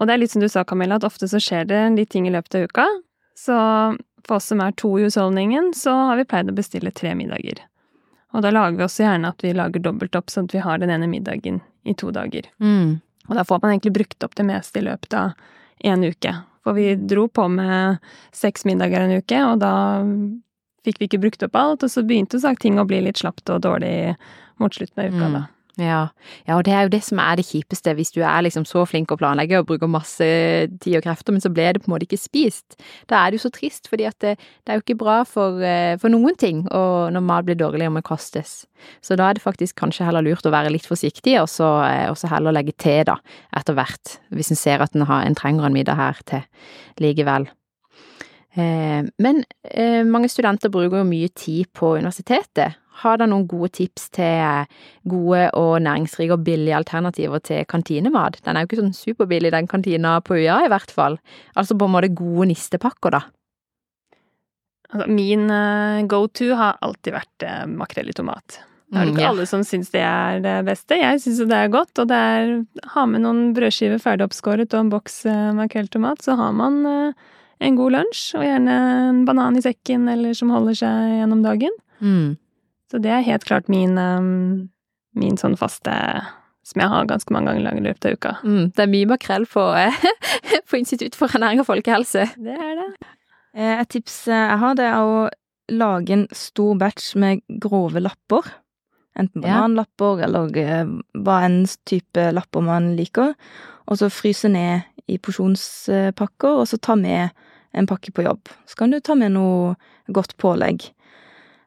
Og 0.00 0.08
det 0.08 0.14
er 0.14 0.22
litt 0.22 0.32
som 0.32 0.42
du 0.44 0.48
sa, 0.48 0.64
Camilla, 0.64 0.96
at 0.96 1.06
ofte 1.08 1.28
så 1.28 1.40
skjer 1.42 1.66
det 1.68 1.80
litt 1.96 2.12
ting 2.14 2.28
i 2.28 2.32
løpet 2.32 2.56
av 2.58 2.68
uka. 2.68 2.86
Så 3.38 3.56
for 4.26 4.38
oss 4.38 4.48
som 4.52 4.60
er 4.64 4.72
to 4.78 4.92
i 4.98 5.04
husholdningen, 5.06 5.72
så 5.76 5.92
har 6.08 6.20
vi 6.20 6.28
pleid 6.28 6.50
å 6.52 6.56
bestille 6.56 6.92
tre 6.94 7.14
middager. 7.18 7.60
Og 8.32 8.42
da 8.42 8.50
lager 8.50 8.78
vi 8.78 8.84
også 8.86 9.04
gjerne 9.04 9.28
at 9.28 9.42
vi 9.44 9.52
lager 9.52 9.82
dobbelt 9.84 10.16
opp, 10.16 10.30
sånn 10.32 10.48
at 10.48 10.54
vi 10.56 10.62
har 10.64 10.78
den 10.80 10.90
ene 10.90 11.08
middagen 11.10 11.60
i 11.84 11.94
to 11.94 12.10
dager. 12.14 12.46
Mm. 12.62 13.00
Og 13.28 13.36
da 13.36 13.44
får 13.44 13.60
man 13.62 13.74
egentlig 13.74 13.92
brukt 13.92 14.24
opp 14.24 14.34
det 14.38 14.46
meste 14.48 14.80
i 14.80 14.86
løpet 14.86 15.14
av 15.14 15.32
en 15.84 16.04
uke. 16.04 16.32
For 16.64 16.72
vi 16.78 16.94
dro 16.96 17.26
på 17.28 17.48
med 17.50 17.98
seks 18.32 18.64
middager 18.64 19.04
en 19.04 19.16
uke, 19.18 19.38
og 19.44 19.58
da 19.60 19.72
fikk 20.86 20.98
vi 20.98 21.08
ikke 21.10 21.20
brukt 21.22 21.42
opp 21.46 21.56
alt, 21.58 21.84
og 21.86 21.90
så 21.90 22.02
begynte 22.06 22.40
sagt 22.42 22.62
ting 22.62 22.78
å 22.78 22.86
bli 22.88 23.00
litt 23.04 23.20
slapt 23.20 23.50
og 23.50 23.62
dårlig 23.62 24.16
mot 24.62 24.74
slutten 24.74 25.04
av 25.04 25.10
uka, 25.12 25.26
Mm. 25.28 25.32
da. 25.32 25.46
Ja. 25.80 26.10
ja, 26.44 26.58
og 26.58 26.66
det 26.66 26.72
er 26.76 26.82
jo 26.84 26.90
det 26.92 27.00
som 27.00 27.20
er 27.22 27.38
det 27.40 27.46
kjipeste, 27.48 27.94
hvis 27.96 28.10
du 28.12 28.18
er 28.20 28.42
liksom 28.44 28.66
så 28.68 28.82
flink 28.84 29.12
å 29.12 29.16
planlegge 29.16 29.56
og 29.62 29.70
bruker 29.70 29.88
masse 29.88 30.26
tid 30.82 30.98
og 30.98 31.06
krefter, 31.06 31.32
men 31.32 31.40
så 31.40 31.48
ble 31.48 31.70
det 31.72 31.80
på 31.80 31.88
en 31.88 31.94
måte 31.94 32.04
ikke 32.04 32.20
spist. 32.20 32.76
Da 33.08 33.22
er 33.22 33.32
det 33.32 33.40
jo 33.40 33.46
så 33.46 33.52
trist, 33.54 33.88
fordi 33.88 34.04
at 34.10 34.18
det, 34.20 34.34
det 34.36 34.74
er 34.74 34.76
jo 34.76 34.84
ikke 34.84 34.98
bra 35.00 35.22
for, 35.28 35.62
eh, 35.64 35.94
for 36.02 36.12
noen 36.12 36.36
ting 36.36 36.66
når 36.68 37.24
mat 37.24 37.48
blir 37.48 37.56
dårlig 37.56 37.88
og 37.88 37.96
må 37.96 38.02
kastes. 38.04 38.66
Så 39.00 39.16
da 39.16 39.30
er 39.30 39.38
det 39.38 39.44
faktisk 39.46 39.78
kanskje 39.80 40.04
heller 40.04 40.26
lurt 40.26 40.44
å 40.44 40.52
være 40.52 40.74
litt 40.74 40.88
forsiktig, 40.88 41.38
og 41.40 41.48
så, 41.48 41.70
eh, 41.88 42.04
og 42.12 42.20
så 42.20 42.28
heller 42.34 42.52
legge 42.52 42.76
til, 42.76 43.00
da, 43.08 43.16
etter 43.56 43.78
hvert, 43.78 44.18
hvis 44.36 44.52
en 44.52 44.60
ser 44.60 44.84
at 44.84 44.92
en, 44.92 45.06
har, 45.08 45.24
en 45.24 45.38
trenger 45.38 45.70
en 45.70 45.78
middag 45.78 45.96
her 45.96 46.20
til 46.28 46.44
likevel. 47.00 47.48
Eh, 48.60 49.00
men 49.24 49.44
mange 50.12 50.28
studenter 50.28 50.68
bruker 50.68 51.00
jo 51.00 51.08
mye 51.08 51.32
tid 51.32 51.72
på 51.72 51.94
universitetet. 51.96 52.76
Har 53.00 53.18
dere 53.18 53.30
noen 53.32 53.46
gode 53.48 53.70
tips 53.78 54.10
til 54.12 54.66
gode 55.08 55.46
og 55.58 55.76
næringsrike 55.82 56.36
og 56.36 56.44
billige 56.46 56.76
alternativer 56.76 57.40
til 57.44 57.64
kantinemat? 57.68 58.40
Den 58.44 58.56
er 58.56 58.64
jo 58.64 58.70
ikke 58.70 58.82
sånn 58.82 58.96
superbillig, 58.96 59.54
den 59.54 59.70
kantina 59.70 60.18
på 60.24 60.36
UiA 60.36 60.64
i 60.66 60.72
hvert 60.72 60.92
fall. 60.92 61.16
Altså 61.56 61.78
på 61.78 61.88
en 61.88 61.94
måte 61.96 62.12
gode 62.12 62.50
nistepakker, 62.52 63.16
da. 63.16 63.24
Altså, 64.92 65.08
min 65.08 65.48
eh, 65.50 66.04
go 66.04 66.26
to 66.28 66.52
har 66.58 66.76
alltid 66.84 67.16
vært 67.16 67.48
uh, 67.48 67.64
makrell 67.70 68.12
i 68.12 68.16
tomat. 68.16 68.60
Det 68.92 69.00
er 69.00 69.06
det 69.06 69.12
jo 69.14 69.16
ikke 69.16 69.28
alle 69.30 69.44
som 69.48 69.62
syns 69.64 69.88
det 69.94 70.02
er 70.04 70.42
det 70.44 70.56
beste. 70.66 70.98
Jeg 71.00 71.20
syns 71.22 71.38
jo 71.40 71.46
det 71.48 71.56
er 71.56 71.70
godt, 71.72 71.96
og 72.02 72.10
det 72.10 72.16
er 72.18 72.50
Ha 72.92 73.06
med 73.08 73.22
noen 73.24 73.54
brødskiver 73.56 74.02
ferdig 74.02 74.26
oppskåret 74.26 74.74
og 74.76 74.82
en 74.82 74.90
boks 74.92 75.22
makrelltomat, 75.56 76.20
så 76.20 76.36
har 76.36 76.52
man 76.52 76.82
eh, 76.84 77.30
en 77.64 77.78
god 77.78 77.96
lunsj, 77.96 78.26
og 78.36 78.44
gjerne 78.44 78.76
en 79.08 79.24
banan 79.24 79.56
i 79.56 79.64
sekken 79.64 80.04
eller 80.12 80.36
som 80.36 80.52
holder 80.52 80.76
seg 80.82 81.16
gjennom 81.22 81.40
dagen. 81.46 81.72
Mm. 82.04 82.36
Så 82.92 83.00
det 83.00 83.08
er 83.10 83.24
helt 83.24 83.46
klart 83.48 83.70
min, 83.72 83.96
um, 83.96 84.68
min 85.16 85.38
sånn 85.40 85.56
faste 85.56 85.94
som 86.62 86.78
jeg 86.82 86.92
har 86.92 87.06
ganske 87.10 87.32
mange 87.34 87.54
ganger 87.56 87.80
i 87.80 87.84
løpet 87.88 88.04
av 88.06 88.12
uka. 88.18 88.32
Mm. 88.44 88.66
Det 88.76 88.84
er 88.84 88.90
mye 88.92 89.08
makrell 89.10 89.46
på, 89.50 89.64
eh, 89.80 89.96
på 90.70 90.78
Institutt 90.78 91.16
for 91.18 91.32
ernæring 91.34 91.62
og 91.64 91.66
folkehelse. 91.70 92.26
Det 92.36 92.54
er 92.54 92.74
det. 92.78 92.88
Eh, 93.56 93.80
Et 93.80 93.88
tips 93.96 94.28
eh, 94.28 94.44
jeg 94.52 94.60
har, 94.60 94.76
det 94.78 94.86
er 94.90 95.00
å 95.00 95.16
lage 95.72 96.12
en 96.14 96.26
stor 96.36 96.76
batch 96.78 97.14
med 97.18 97.40
grove 97.64 97.98
lapper. 98.04 98.52
Enten 99.18 99.42
Ja. 99.42 99.56
bananlapper 99.58 100.22
eller 100.28 100.52
eh, 100.62 100.86
hva 101.18 101.40
enn 101.48 101.64
type 101.88 102.28
lapper 102.36 102.62
man 102.64 102.92
liker. 102.96 103.34
Og 103.90 103.98
så 103.98 104.12
fryse 104.12 104.48
ned 104.52 104.84
i 105.10 105.18
porsjonspakker, 105.18 106.60
og 106.62 106.68
så 106.70 106.78
ta 106.78 106.94
med 106.94 107.30
en 107.74 107.88
pakke 107.90 108.12
på 108.14 108.22
jobb. 108.28 108.48
Så 108.68 108.76
kan 108.78 108.92
du 108.92 109.00
ta 109.00 109.16
med 109.18 109.32
noe 109.34 109.74
godt 110.12 110.36
pålegg. 110.38 110.92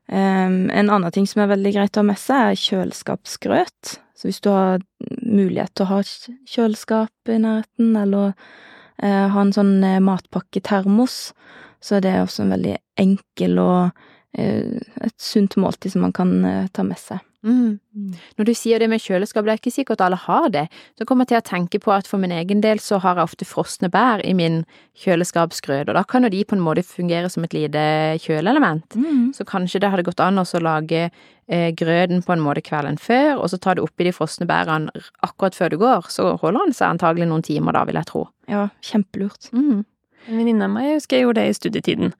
Em, 0.07 0.69
en 0.69 0.89
annen 0.89 1.11
ting 1.11 1.25
som 1.27 1.41
er 1.41 1.51
veldig 1.55 1.71
greit 1.73 1.97
å 1.97 2.03
ha 2.03 2.09
med 2.11 2.19
seg, 2.21 2.51
er 2.51 2.61
kjøleskapsgrøt. 2.61 3.95
Så 4.15 4.29
hvis 4.29 4.41
du 4.43 4.51
har 4.53 4.83
mulighet 5.25 5.73
til 5.75 5.85
å 5.85 5.91
ha 5.95 6.01
kjøleskap 6.49 7.31
i 7.31 7.39
nærheten, 7.41 7.95
eller 7.99 8.33
uh, 9.03 9.25
ha 9.33 9.41
en 9.41 9.53
sånn 9.55 9.77
eh, 9.83 10.01
matpakketermos, 10.03 11.17
så 11.83 11.97
er 11.97 12.05
det 12.05 12.13
også 12.21 12.45
en 12.45 12.53
veldig 12.55 12.75
enkel 13.01 13.59
og 13.59 14.05
uh, 14.39 14.77
et 15.03 15.17
sunt 15.21 15.57
måltid 15.59 15.95
som 15.95 16.05
man 16.07 16.15
kan 16.15 16.37
uh, 16.45 16.67
ta 16.71 16.85
med 16.87 17.01
seg. 17.01 17.19
Mm. 17.45 17.77
Når 18.39 18.47
du 18.47 18.53
sier 18.57 18.81
det 18.81 18.89
med 18.89 19.03
kjøleskap, 19.03 19.45
det 19.45 19.53
er 19.53 19.59
ikke 19.59 19.73
sikkert 19.73 20.01
alle 20.01 20.17
har 20.17 20.47
det. 20.53 20.65
Så 20.97 21.05
kommer 21.05 21.25
jeg 21.25 21.35
til 21.35 21.41
å 21.41 21.45
tenke 21.51 21.79
på 21.83 21.93
at 21.93 22.09
for 22.09 22.21
min 22.21 22.33
egen 22.33 22.63
del 22.63 22.81
så 22.81 22.97
har 23.03 23.19
jeg 23.19 23.29
ofte 23.29 23.47
frosne 23.47 23.89
bær 23.93 24.23
i 24.25 24.33
min 24.37 24.63
kjøleskapsgrøt, 25.03 25.89
og 25.89 25.97
da 25.97 26.03
kan 26.07 26.25
jo 26.25 26.31
de 26.33 26.41
på 26.47 26.57
en 26.57 26.63
måte 26.65 26.85
fungere 26.87 27.29
som 27.31 27.45
et 27.45 27.53
lite 27.53 27.85
kjøleelement. 28.23 28.97
Så 29.37 29.45
kanskje 29.47 29.83
det 29.83 29.91
hadde 29.93 30.07
gått 30.07 30.23
an 30.23 30.41
å 30.41 30.45
lage 30.63 31.09
eh, 31.09 31.71
grøten 31.77 32.23
på 32.25 32.33
en 32.33 32.43
måte 32.43 32.63
kvelden 32.65 32.97
før, 33.01 33.35
og 33.37 33.49
så 33.51 33.61
ta 33.61 33.75
det 33.75 33.83
oppi 33.85 34.07
de 34.07 34.15
frosne 34.15 34.47
bærene 34.49 35.05
akkurat 35.25 35.57
før 35.57 35.73
du 35.73 35.77
går, 35.83 36.09
så 36.09 36.33
holder 36.41 36.65
den 36.65 36.77
seg 36.77 36.95
antagelig 36.95 37.29
noen 37.29 37.45
timer 37.45 37.77
da, 37.77 37.85
vil 37.85 37.99
jeg 37.99 38.09
tro. 38.09 38.25
Ja, 38.51 38.69
kjempelurt. 38.81 39.51
Mm. 39.53 39.85
En 40.25 40.41
venninne 40.41 40.65
av 40.65 40.73
meg 40.73 40.89
jeg 40.89 40.99
husker 40.99 41.19
jeg 41.19 41.27
gjorde 41.27 41.43
det 41.43 41.51
i 41.51 41.59
studietiden. 41.59 42.15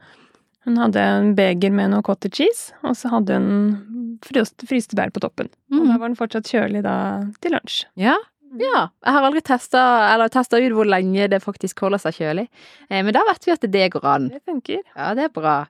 Hun 0.66 0.78
hadde 0.82 0.98
en 1.02 1.34
beger 1.38 1.72
med 1.72 1.92
noe 1.94 2.02
cottage 2.06 2.40
cheese, 2.40 2.72
og 2.84 2.96
så 2.98 3.12
hadde 3.12 3.36
hun 3.38 4.18
fryste, 4.26 4.66
fryste 4.66 4.98
bær 4.98 5.12
på 5.14 5.22
toppen. 5.22 5.50
Og 5.72 5.84
da 5.86 5.94
Mm. 5.94 6.00
var 6.00 6.08
den 6.10 6.16
fortsatt 6.18 6.50
kjølig 6.50 6.82
da 6.84 6.96
til 7.42 7.52
lunsj. 7.54 7.86
Ja, 7.96 8.16
ja. 8.58 8.88
Jeg 9.06 9.14
har 9.14 9.22
aldri 9.22 9.42
testa, 9.44 9.82
ut 10.16 10.72
hvor 10.74 10.86
lenge 10.90 11.30
det 11.30 11.42
faktisk 11.44 11.80
holder 11.82 12.00
seg 12.00 12.14
kjølig, 12.18 12.48
eh, 12.90 13.02
men 13.04 13.14
da 13.14 13.22
vet 13.28 13.46
vi 13.46 13.52
at 13.52 13.62
det 13.72 13.92
går 13.92 14.04
an. 14.06 14.30
Det 14.30 14.42
funker. 14.46 14.82
Ja, 14.96 15.14
det 15.14 15.24
er 15.26 15.30
bra. 15.30 15.68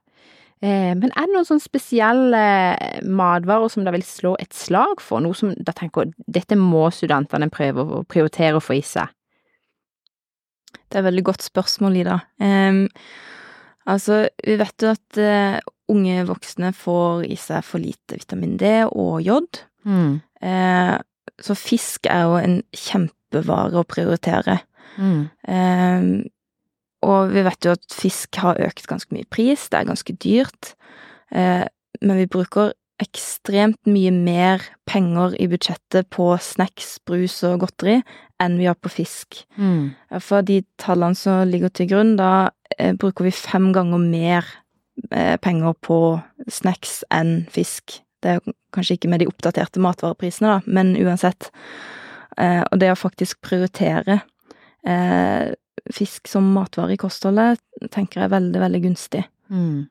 Eh, 0.62 0.94
men 0.94 1.10
er 1.14 1.26
det 1.26 1.34
noen 1.34 1.44
sånne 1.44 1.60
spesielle 1.60 2.76
eh, 2.80 3.00
matvarer 3.04 3.68
som 3.70 3.84
dere 3.84 3.92
vil 3.98 4.02
slå 4.02 4.36
et 4.40 4.54
slag 4.56 5.00
for? 5.04 5.20
Noe 5.20 5.34
som 5.34 5.50
dere 5.52 5.74
tenker 5.74 6.12
dette 6.26 6.56
må 6.56 6.86
studentene 6.90 7.50
prøve 7.50 7.84
å 7.84 8.06
prioritere 8.08 8.56
å 8.56 8.62
få 8.64 8.78
i 8.78 8.80
seg? 8.80 9.08
Det 10.88 10.96
er 10.96 11.02
et 11.02 11.08
veldig 11.12 11.24
godt 11.26 11.42
spørsmål, 11.44 11.96
Ida. 12.00 12.20
Em, 12.40 12.86
altså, 13.86 14.26
vi 14.44 14.58
vet 14.60 14.84
jo 14.84 14.92
at 14.94 15.20
uh, 15.22 15.58
unge 15.92 16.22
voksne 16.28 16.72
får 16.76 17.26
i 17.30 17.38
seg 17.40 17.64
for 17.66 17.82
lite 17.82 18.18
vitamin 18.20 18.56
D 18.60 18.70
og 18.90 19.20
jod. 19.24 19.62
Mm. 19.86 20.20
Uh, 20.42 20.96
så 21.42 21.56
fisk 21.58 22.08
er 22.10 22.24
jo 22.26 22.38
en 22.40 22.56
kjempevare 22.74 23.80
å 23.80 23.88
prioritere. 23.88 24.60
Mm. 24.96 25.26
Uh, 25.46 26.24
og 27.06 27.30
vi 27.34 27.44
vet 27.46 27.66
jo 27.66 27.74
at 27.76 27.94
fisk 27.94 28.38
har 28.42 28.60
økt 28.66 28.88
ganske 28.90 29.12
mye 29.14 29.26
i 29.26 29.30
pris, 29.30 29.68
det 29.70 29.78
er 29.78 29.88
ganske 29.90 30.16
dyrt. 30.22 30.72
Eh, 31.30 31.64
men 32.02 32.20
vi 32.20 32.28
bruker 32.30 32.72
ekstremt 33.02 33.78
mye 33.88 34.12
mer 34.14 34.64
penger 34.88 35.36
i 35.42 35.48
budsjettet 35.52 36.08
på 36.14 36.30
snacks, 36.40 36.96
brus 37.06 37.36
og 37.44 37.60
godteri 37.66 37.98
enn 38.42 38.58
vi 38.60 38.68
har 38.68 38.76
på 38.78 38.92
fisk. 38.92 39.42
Mm. 39.56 39.94
For 40.22 40.44
de 40.46 40.60
tallene 40.80 41.18
som 41.18 41.46
ligger 41.48 41.72
til 41.72 41.88
grunn, 41.90 42.14
da 42.18 42.50
eh, 42.78 42.94
bruker 42.98 43.26
vi 43.26 43.34
fem 43.34 43.70
ganger 43.76 44.02
mer 44.02 44.48
eh, 45.10 45.36
penger 45.42 45.76
på 45.86 45.98
snacks 46.52 47.00
enn 47.14 47.46
fisk. 47.52 48.00
Det 48.24 48.36
er 48.36 48.56
kanskje 48.76 48.98
ikke 48.98 49.12
med 49.12 49.22
de 49.22 49.30
oppdaterte 49.30 49.82
matvareprisene, 49.82 50.56
da, 50.56 50.60
men 50.66 50.94
uansett. 51.00 51.50
Eh, 52.36 52.62
og 52.64 52.80
det 52.82 52.92
å 52.92 52.98
faktisk 52.98 53.40
prioritere 53.44 54.20
eh, 54.86 55.52
fisk 55.92 56.28
som 56.28 56.48
matvare 56.56 56.96
i 56.96 57.00
kostholdet, 57.00 57.60
tenker 57.92 58.20
jeg 58.20 58.28
er 58.28 58.36
veldig, 58.36 58.62
veldig 58.64 58.82
gunstig. 58.88 59.26
Mm. 59.48 59.86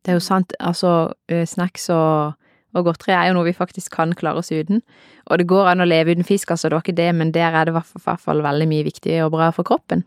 Det 0.00 0.12
er 0.12 0.16
jo 0.16 0.24
sant, 0.24 0.54
altså 0.64 1.12
snacks 1.28 1.90
og, 1.92 2.38
og 2.74 2.84
godteri 2.86 3.12
er 3.16 3.28
jo 3.28 3.34
noe 3.34 3.48
vi 3.48 3.52
faktisk 3.56 3.90
kan 3.96 4.12
klare 4.14 4.38
oss 4.42 4.50
uten. 4.52 4.82
Og 5.30 5.38
det 5.38 5.46
går 5.50 5.66
an 5.72 5.80
å 5.84 5.88
leve 5.88 6.14
uten 6.14 6.26
fisk, 6.26 6.50
altså 6.50 6.68
det 6.68 6.76
var 6.78 6.84
ikke 6.84 6.96
det, 7.00 7.08
men 7.14 7.32
der 7.32 7.52
er 7.52 7.64
det 7.66 7.74
i 7.74 7.78
hvert 7.78 8.20
fall- 8.20 8.42
veldig 8.42 8.68
mye 8.68 8.84
viktig 8.86 9.16
og 9.24 9.32
bra 9.32 9.50
for 9.50 9.64
kroppen. 9.64 10.04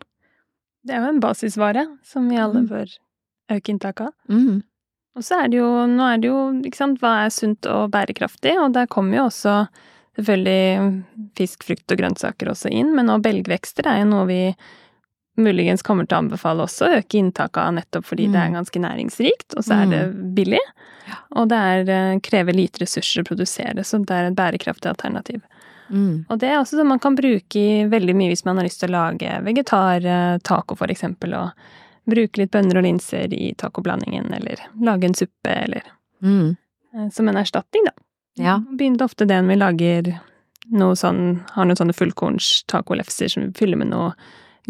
Det 0.84 0.94
er 0.94 1.00
jo 1.04 1.08
en 1.14 1.20
basisvare 1.20 1.86
som 2.04 2.28
vi 2.28 2.36
alle 2.36 2.62
Mm. 2.62 2.68
bør 2.68 2.88
øke 3.50 3.68
inntaket 3.72 4.06
av. 4.06 4.12
Mm. 4.28 4.62
Og 5.16 5.22
så 5.22 5.44
er 5.44 5.48
det 5.48 5.58
jo, 5.58 5.86
nå 5.86 6.02
er 6.14 6.18
det 6.18 6.28
jo, 6.28 6.52
ikke 6.64 6.76
sant, 6.76 7.00
hva 7.00 7.24
er 7.24 7.30
sunt 7.30 7.66
og 7.66 7.90
bærekraftig, 7.92 8.58
og 8.58 8.72
der 8.72 8.86
kommer 8.86 9.16
jo 9.16 9.26
også 9.28 9.68
selvfølgelig 10.16 11.04
fisk, 11.36 11.62
frukt 11.64 11.90
og 11.92 11.98
grønnsaker 11.98 12.50
også 12.50 12.70
inn, 12.72 12.94
men 12.94 13.06
nå 13.06 13.20
belgvekster 13.22 13.86
er 13.86 14.00
jo 14.02 14.10
noe 14.10 14.26
vi 14.26 14.40
muligens 15.36 15.82
kommer 15.82 16.06
til 16.06 16.16
å 16.16 16.22
anbefale 16.24 16.62
også 16.62 16.86
å 16.86 16.98
øke 17.00 17.18
inntaket 17.18 17.58
av, 17.58 17.72
nettopp 17.74 18.04
fordi 18.04 18.28
det 18.30 18.38
er 18.40 18.50
Mm. 18.50 18.54
ganske 18.54 18.80
næringsrikt, 18.80 19.56
og 19.56 19.64
så 19.64 19.82
er 19.82 19.86
det 19.90 20.34
billig, 20.34 20.60
og 21.36 21.48
det 21.48 21.58
er, 21.58 21.90
eh, 21.90 22.18
krever 22.20 22.52
lite 22.54 22.78
ressurser 22.84 23.22
å 23.22 23.26
produsere, 23.26 23.84
så 23.84 23.98
det 24.04 24.10
er 24.14 24.26
et 24.26 24.36
bærekraftig 24.36 24.86
alternativ. 24.94 25.42
Mm. 25.90 26.24
Og 26.30 26.38
det 26.38 26.48
er 26.48 26.58
også 26.58 26.78
sånn 26.78 26.86
man 26.86 26.98
kan 26.98 27.14
bruke 27.16 27.56
i 27.56 27.84
veldig 27.84 28.14
mye 28.14 28.30
hvis 28.30 28.44
man 28.44 28.56
har 28.56 28.64
lyst 28.64 28.80
til 28.80 28.88
å 28.88 28.92
lage 28.92 29.42
vegetar-taco, 29.44 30.76
for 30.76 30.86
eksempel, 30.88 31.34
og 31.34 31.50
bruke 32.08 32.38
litt 32.38 32.50
bønner 32.50 32.76
og 32.78 32.84
linser 32.84 33.32
i 33.32 33.54
tacoblandingen, 33.56 34.32
eller 34.34 34.56
lage 34.80 35.04
en 35.04 35.14
suppe, 35.14 35.50
eller 35.64 35.82
Mm. 36.22 36.56
eh, 36.94 37.08
som 37.10 37.28
en 37.28 37.34
erstatning, 37.36 37.84
da. 37.84 37.92
Ja. 38.36 38.58
Begynte 38.58 39.02
ofte 39.02 39.26
det 39.26 39.42
når 39.42 39.48
vi 39.48 39.56
lager 39.56 40.20
noe 40.72 40.94
sånn, 40.94 41.40
har 41.50 41.64
noen 41.66 41.76
sånne 41.76 41.94
fullkorns 41.94 42.64
tacolefser 42.66 43.30
som 43.30 43.42
vi 43.44 43.52
fyller 43.52 43.76
med 43.76 43.88
noe 43.90 44.14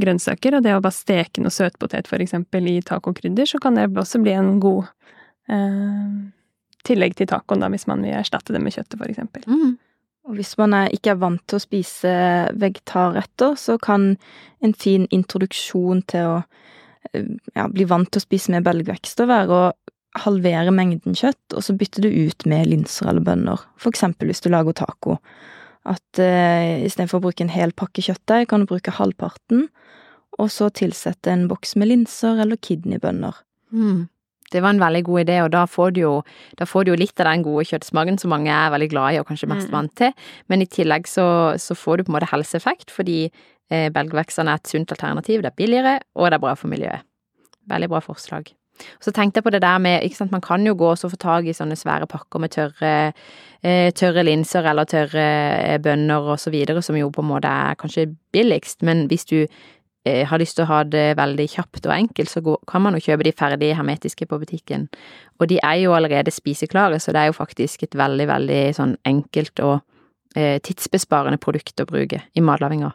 grønnsaker, 0.01 0.57
og 0.59 0.65
det 0.65 0.75
å 0.75 0.83
bare 0.83 0.95
steke 0.95 1.43
noe 1.43 1.55
søtpotet, 1.55 2.11
eksempel, 2.11 2.69
i 2.71 2.81
tacokrydder, 2.83 3.49
så 3.49 3.61
kan 3.63 3.79
det 3.79 3.91
også 3.93 4.21
bli 4.23 4.35
en 4.35 4.57
god 4.63 4.89
eh, 5.53 6.17
tillegg 6.85 7.17
til 7.19 7.31
tacoen, 7.31 7.63
da, 7.65 7.71
hvis 7.73 7.89
man 7.91 8.05
vil 8.05 8.17
erstatte 8.19 8.55
det 8.55 8.63
med 8.63 8.75
kjøttet, 8.75 9.01
eksempel. 9.09 9.47
Mm. 9.47 9.77
Og 10.25 10.39
hvis 10.39 10.55
man 10.57 10.75
er, 10.77 10.91
ikke 10.95 11.13
er 11.13 11.21
vant 11.21 11.43
til 11.49 11.61
å 11.61 11.63
spise 11.63 12.13
vegetarretter, 12.57 13.57
så 13.61 13.77
kan 13.83 14.15
en 14.65 14.77
fin 14.77 15.07
introduksjon 15.13 16.05
til 16.11 16.31
å 16.33 16.37
eh, 17.13 17.33
ja, 17.55 17.69
bli 17.69 17.89
vant 17.89 18.11
til 18.11 18.23
å 18.23 18.27
spise 18.27 18.55
mer 18.55 18.65
belgvekster 18.65 19.29
være 19.31 19.59
å 19.59 19.73
halvere 20.25 20.71
mengden 20.75 21.17
kjøtt, 21.19 21.57
og 21.57 21.65
så 21.67 21.75
bytte 21.77 22.05
du 22.05 22.09
ut 22.09 22.47
med 22.49 22.69
linser 22.71 23.11
eller 23.11 23.25
bønner. 23.27 23.63
For 23.81 23.91
eksempel 23.91 24.31
hvis 24.31 24.45
du 24.45 24.51
lager 24.53 24.77
taco. 24.79 25.19
At 25.85 26.21
eh, 26.23 26.85
istedenfor 26.87 27.21
å 27.21 27.27
bruke 27.27 27.45
en 27.45 27.53
hel 27.53 27.75
pakke 27.77 28.05
kjøttdeig, 28.05 28.49
kan 28.49 28.65
du 28.65 28.71
bruke 28.71 28.95
halvparten, 28.97 29.69
og 30.41 30.51
så 30.51 30.71
tilsette 30.73 31.31
en 31.31 31.47
boks 31.51 31.77
med 31.77 31.91
linser 31.91 32.41
eller 32.43 32.57
kidneybønner. 32.57 33.37
Mm. 33.75 34.09
Det 34.53 34.63
var 34.63 34.75
en 34.75 34.83
veldig 34.83 35.03
god 35.05 35.21
idé, 35.25 35.37
og 35.43 35.51
da 35.55 35.65
får 35.67 35.95
du 35.95 36.01
jo, 36.01 36.13
da 36.59 36.67
får 36.69 36.85
du 36.85 36.93
jo 36.93 36.99
litt 37.01 37.21
av 37.21 37.29
den 37.31 37.45
gode 37.47 37.65
kjøttsmaken 37.69 38.19
som 38.21 38.31
mange 38.31 38.53
er 38.55 38.73
veldig 38.75 38.91
glad 38.93 39.15
i 39.15 39.21
og 39.21 39.27
kanskje 39.29 39.49
mest 39.51 39.69
Mm. 39.69 39.75
vant 39.77 39.95
til, 39.99 40.13
men 40.49 40.63
i 40.63 40.67
tillegg 40.67 41.09
så, 41.11 41.59
så 41.59 41.75
får 41.75 41.99
du 41.99 42.05
på 42.05 42.13
en 42.13 42.19
måte 42.19 42.31
helseeffekt, 42.31 42.91
fordi 42.91 43.31
eh, 43.71 43.89
belgvekstene 43.91 44.53
er 44.53 44.61
et 44.63 44.71
sunt 44.71 44.93
alternativ, 44.95 45.43
det 45.43 45.51
er 45.53 45.59
billigere, 45.59 46.01
og 46.15 46.31
det 46.31 46.39
er 46.39 46.45
bra 46.47 46.55
for 46.55 46.69
miljøet. 46.69 47.03
Veldig 47.69 47.89
bra 47.89 48.01
forslag. 48.05 48.53
Så 49.03 49.13
tenkte 49.15 49.39
jeg 49.39 49.47
på 49.47 49.53
det 49.55 49.63
der 49.63 49.79
med, 49.83 50.03
ikke 50.03 50.19
sant, 50.19 50.33
man 50.35 50.43
kan 50.45 50.65
jo 50.67 50.75
gå 50.79 50.91
og 50.93 50.99
få 51.03 51.19
tak 51.21 51.47
i 51.47 51.55
sånne 51.57 51.77
svære 51.79 52.09
pakker 52.11 52.43
med 52.43 52.55
tørre, 52.55 53.13
eh, 53.63 53.91
tørre 53.95 54.25
linser 54.27 54.67
eller 54.71 54.89
tørre 54.91 55.27
eh, 55.61 55.79
bønner 55.83 56.33
og 56.35 56.41
så 56.41 56.53
videre, 56.55 56.83
som 56.83 56.99
jo 56.99 57.11
på 57.15 57.23
en 57.23 57.31
måte 57.31 57.51
er 57.51 57.79
kanskje 57.81 58.11
billigst, 58.35 58.83
men 58.83 59.07
hvis 59.11 59.29
du 59.31 59.39
eh, 59.45 60.25
har 60.27 60.43
lyst 60.43 60.59
til 60.59 60.67
å 60.67 60.73
ha 60.73 60.83
det 60.89 61.07
veldig 61.21 61.49
kjapt 61.55 61.87
og 61.87 61.95
enkelt, 61.97 62.33
så 62.33 62.59
kan 62.71 62.85
man 62.85 62.99
jo 62.99 63.05
kjøpe 63.07 63.29
de 63.29 63.37
ferdige 63.37 63.79
hermetiske 63.79 64.27
på 64.31 64.41
butikken. 64.43 64.89
Og 65.39 65.49
de 65.53 65.61
er 65.63 65.85
jo 65.85 65.95
allerede 65.95 66.35
spiseklare, 66.35 66.99
så 67.01 67.15
det 67.15 67.23
er 67.23 67.33
jo 67.33 67.39
faktisk 67.39 67.87
et 67.87 67.99
veldig, 67.99 68.29
veldig 68.31 68.63
sånn 68.77 68.99
enkelt 69.07 69.63
og 69.65 69.81
tidsbesparende 70.35 71.39
produkt 71.39 71.79
å 71.79 71.87
bruke 71.87 72.19
i 72.35 72.43
matlaginga. 72.43 72.89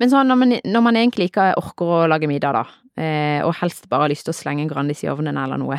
Men 0.00 0.10
sånn 0.10 0.30
når 0.30 0.40
man, 0.40 0.56
når 0.64 0.84
man 0.84 0.98
egentlig 0.98 1.30
ikke 1.30 1.52
orker 1.60 1.92
å 1.96 2.00
lage 2.10 2.28
middag, 2.30 2.56
da, 2.56 2.64
eh, 3.02 3.40
og 3.46 3.54
helst 3.60 3.88
bare 3.90 4.06
har 4.06 4.12
lyst 4.12 4.28
til 4.28 4.34
å 4.34 4.38
slenge 4.38 4.64
en 4.64 4.70
Grandis 4.70 5.04
i 5.04 5.10
ovnen 5.12 5.38
eller 5.40 5.60
noe, 5.60 5.78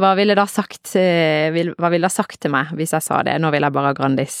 hva 0.00 0.14
ville 0.18 0.36
da 0.38 0.46
sagt, 0.50 0.94
eh, 0.96 1.48
vil, 1.54 1.74
hva 1.78 1.92
ville 1.92 2.08
da 2.08 2.12
sagt 2.12 2.40
til 2.42 2.54
meg 2.54 2.72
hvis 2.78 2.96
jeg 2.96 3.06
sa 3.08 3.22
det, 3.26 3.38
nå 3.40 3.52
vil 3.54 3.66
jeg 3.66 3.76
bare 3.76 3.92
ha 3.92 3.98
Grandis? 3.98 4.40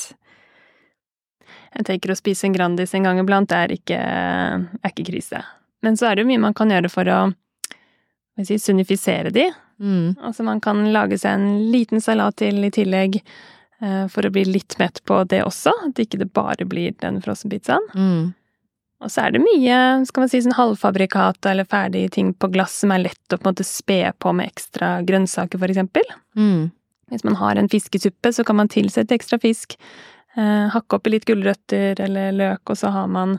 Jeg 1.76 1.84
tenker 1.84 2.12
å 2.12 2.18
spise 2.18 2.48
en 2.48 2.56
Grandis 2.56 2.94
en 2.96 3.04
gang 3.06 3.20
iblant 3.20 3.52
er 3.52 3.74
ikke, 3.74 3.98
er 3.98 4.92
ikke 4.92 5.10
krise. 5.10 5.42
Men 5.84 5.98
så 5.98 6.08
er 6.08 6.16
det 6.16 6.24
jo 6.24 6.30
mye 6.32 6.42
man 6.48 6.56
kan 6.56 6.72
gjøre 6.72 6.90
for 6.90 7.10
å 7.12 7.18
si, 8.44 8.58
sunnifisere 8.58 9.30
de. 9.34 9.46
Mm. 9.78 10.16
Altså 10.24 10.42
man 10.46 10.62
kan 10.64 10.80
lage 10.94 11.18
seg 11.20 11.38
en 11.38 11.70
liten 11.72 12.02
salat 12.02 12.38
til 12.40 12.64
i 12.66 12.72
tillegg 12.74 13.20
eh, 13.20 14.04
for 14.10 14.26
å 14.26 14.32
bli 14.34 14.44
litt 14.48 14.78
mett 14.80 15.02
på 15.06 15.20
det 15.30 15.44
også. 15.46 15.74
At 15.90 16.02
ikke 16.02 16.20
det 16.22 16.32
bare 16.34 16.66
blir 16.68 16.96
den 17.02 17.20
frossenpizzaen. 17.24 17.88
Mm. 17.94 18.24
Og 19.00 19.12
så 19.14 19.22
er 19.26 19.30
det 19.36 19.42
mye 19.44 20.04
skal 20.08 20.24
man 20.24 20.30
si, 20.32 20.40
sånn 20.42 20.56
halvfabrikata 20.58 21.52
eller 21.52 21.68
ferdige 21.70 22.10
ting 22.16 22.32
på 22.34 22.48
glass 22.50 22.80
som 22.82 22.90
er 22.90 23.04
lett 23.04 23.34
å 23.34 23.38
på 23.38 23.46
en 23.46 23.52
måte 23.52 23.66
spe 23.66 24.00
på 24.18 24.32
med 24.34 24.50
ekstra 24.50 24.96
grønnsaker, 25.06 25.60
for 25.60 25.70
eksempel. 25.70 26.02
Mm. 26.36 26.70
Hvis 27.12 27.24
man 27.24 27.38
har 27.40 27.56
en 27.56 27.70
fiskesuppe, 27.70 28.32
så 28.34 28.44
kan 28.44 28.56
man 28.58 28.68
tilsette 28.68 29.14
ekstra 29.14 29.38
fisk. 29.40 29.76
Eh, 30.36 30.66
hakke 30.74 30.98
oppi 30.98 31.10
litt 31.14 31.24
gulrøtter 31.30 32.00
eller 32.04 32.32
løk, 32.32 32.64
og 32.74 32.76
så 32.80 32.90
har 32.92 33.06
man 33.08 33.38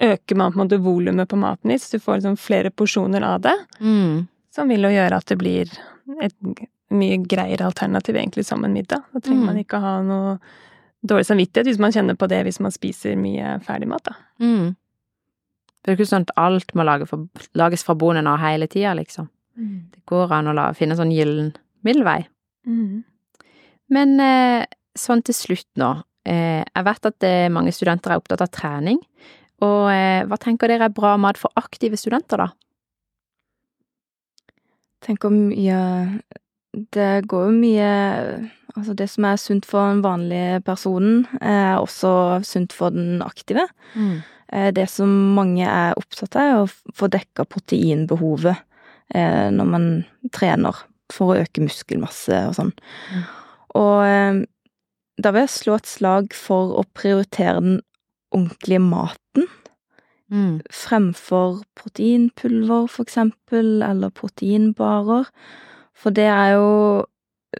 øker 0.00 0.36
man 0.36 0.52
på 0.52 0.58
en 0.60 0.62
måte 0.64 0.78
volumet 0.82 1.28
på 1.30 1.36
maten 1.38 1.70
din, 1.70 1.78
så 1.78 1.98
du 1.98 2.02
får 2.02 2.20
liksom 2.20 2.38
flere 2.40 2.70
porsjoner 2.70 3.22
av 3.22 3.40
det. 3.44 3.56
Mm. 3.80 4.26
Som 4.54 4.70
vil 4.70 4.86
jo 4.86 4.94
gjøre 4.94 5.18
at 5.18 5.26
det 5.30 5.38
blir 5.38 5.70
et 6.22 6.34
mye 6.94 7.18
greiere 7.26 7.66
alternativ 7.66 8.14
egentlig 8.16 8.46
som 8.46 8.64
en 8.64 8.72
middag. 8.72 9.02
Da 9.12 9.20
trenger 9.20 9.42
Mm. 9.42 9.46
man 9.46 9.58
ikke 9.58 9.80
ha 9.80 10.02
noe 10.02 10.38
dårlig 11.04 11.26
samvittighet 11.26 11.66
hvis 11.66 11.78
man 11.82 11.92
kjenner 11.92 12.16
på 12.16 12.28
det 12.28 12.44
hvis 12.46 12.60
man 12.60 12.70
spiser 12.72 13.16
mye 13.16 13.58
ferdigmat, 13.66 14.04
da. 14.04 14.14
Mm. 14.40 14.76
Det 15.84 15.92
er 15.92 15.98
ikke 15.98 16.08
sånn 16.08 16.24
at 16.24 16.32
alt 16.40 16.72
må 16.74 16.86
lage 16.86 17.06
for, 17.06 17.26
lages 17.54 17.84
fra 17.84 17.94
bonden 18.00 18.26
av 18.30 18.40
hele 18.40 18.66
tida, 18.70 18.94
liksom. 18.96 19.28
Det 19.92 20.00
går 20.10 20.32
an 20.32 20.48
å 20.50 20.56
la, 20.56 20.70
finne 20.74 20.96
sånn 20.96 21.12
gyllen 21.12 21.52
middelvei. 21.84 22.24
Men 23.92 24.16
eh, 24.24 24.64
sånn 24.96 25.22
til 25.22 25.36
slutt 25.36 25.68
nå. 25.76 25.92
Eh, 26.24 26.64
jeg 26.64 26.86
vet 26.88 27.06
at 27.10 27.26
eh, 27.28 27.52
mange 27.52 27.72
studenter 27.76 28.14
er 28.14 28.22
opptatt 28.22 28.40
av 28.40 28.50
trening. 28.50 28.98
Og 29.62 29.90
eh, 29.92 30.24
hva 30.24 30.38
tenker 30.40 30.72
dere 30.72 30.88
er 30.88 30.96
bra 30.96 31.14
mat 31.20 31.38
for 31.38 31.52
aktive 31.60 32.00
studenter, 32.00 32.40
da? 32.40 32.50
tenker 35.04 35.28
mye 35.28 35.78
Det 36.72 37.26
går 37.28 37.48
jo 37.48 37.56
mye 37.60 37.88
Altså, 38.74 38.94
det 38.98 39.06
som 39.12 39.24
er 39.28 39.36
sunt 39.38 39.66
for 39.68 39.92
den 39.92 40.00
vanlige 40.02 40.60
personen, 40.66 41.28
er 41.38 41.76
også 41.78 42.40
sunt 42.42 42.72
for 42.74 42.90
den 42.90 43.20
aktive. 43.22 43.68
Eh, 43.94 44.22
Det 44.48 44.84
som 44.92 45.08
mange 45.34 45.64
er 45.66 45.96
opptatt 45.98 46.36
av, 46.36 46.44
er 46.44 46.58
å 46.62 46.94
få 46.94 47.08
dekka 47.10 47.46
proteinbehovet 47.48 48.58
eh, 49.14 49.48
når 49.50 49.70
man 49.70 49.86
trener, 50.36 50.76
for 51.12 51.32
å 51.32 51.38
øke 51.42 51.64
muskelmasse 51.64 52.42
og 52.50 52.54
sånn. 52.58 52.70
Mm. 53.10 53.24
Og 53.80 53.96
eh, 54.04 54.38
da 55.24 55.32
vil 55.34 55.46
jeg 55.46 55.54
slå 55.56 55.78
et 55.80 55.90
slag 55.90 56.36
for 56.36 56.76
å 56.78 56.84
prioritere 56.94 57.64
den 57.64 57.80
ordentlige 58.34 58.84
maten 58.84 59.48
Mm. 60.32 60.62
fremfor 60.72 61.62
proteinpulver, 61.76 62.88
for 62.88 63.04
eksempel, 63.04 63.82
eller 63.82 64.08
proteinbarer. 64.10 65.28
For 65.94 66.10
det 66.10 66.24
er 66.24 66.54
jo 66.56 67.04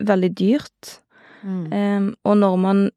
veldig 0.01 0.31
dyrt. 0.39 1.01
Mm. 1.43 1.73
Um, 1.73 2.15
og 2.25 2.37
når 2.37 2.57
man 2.57 2.91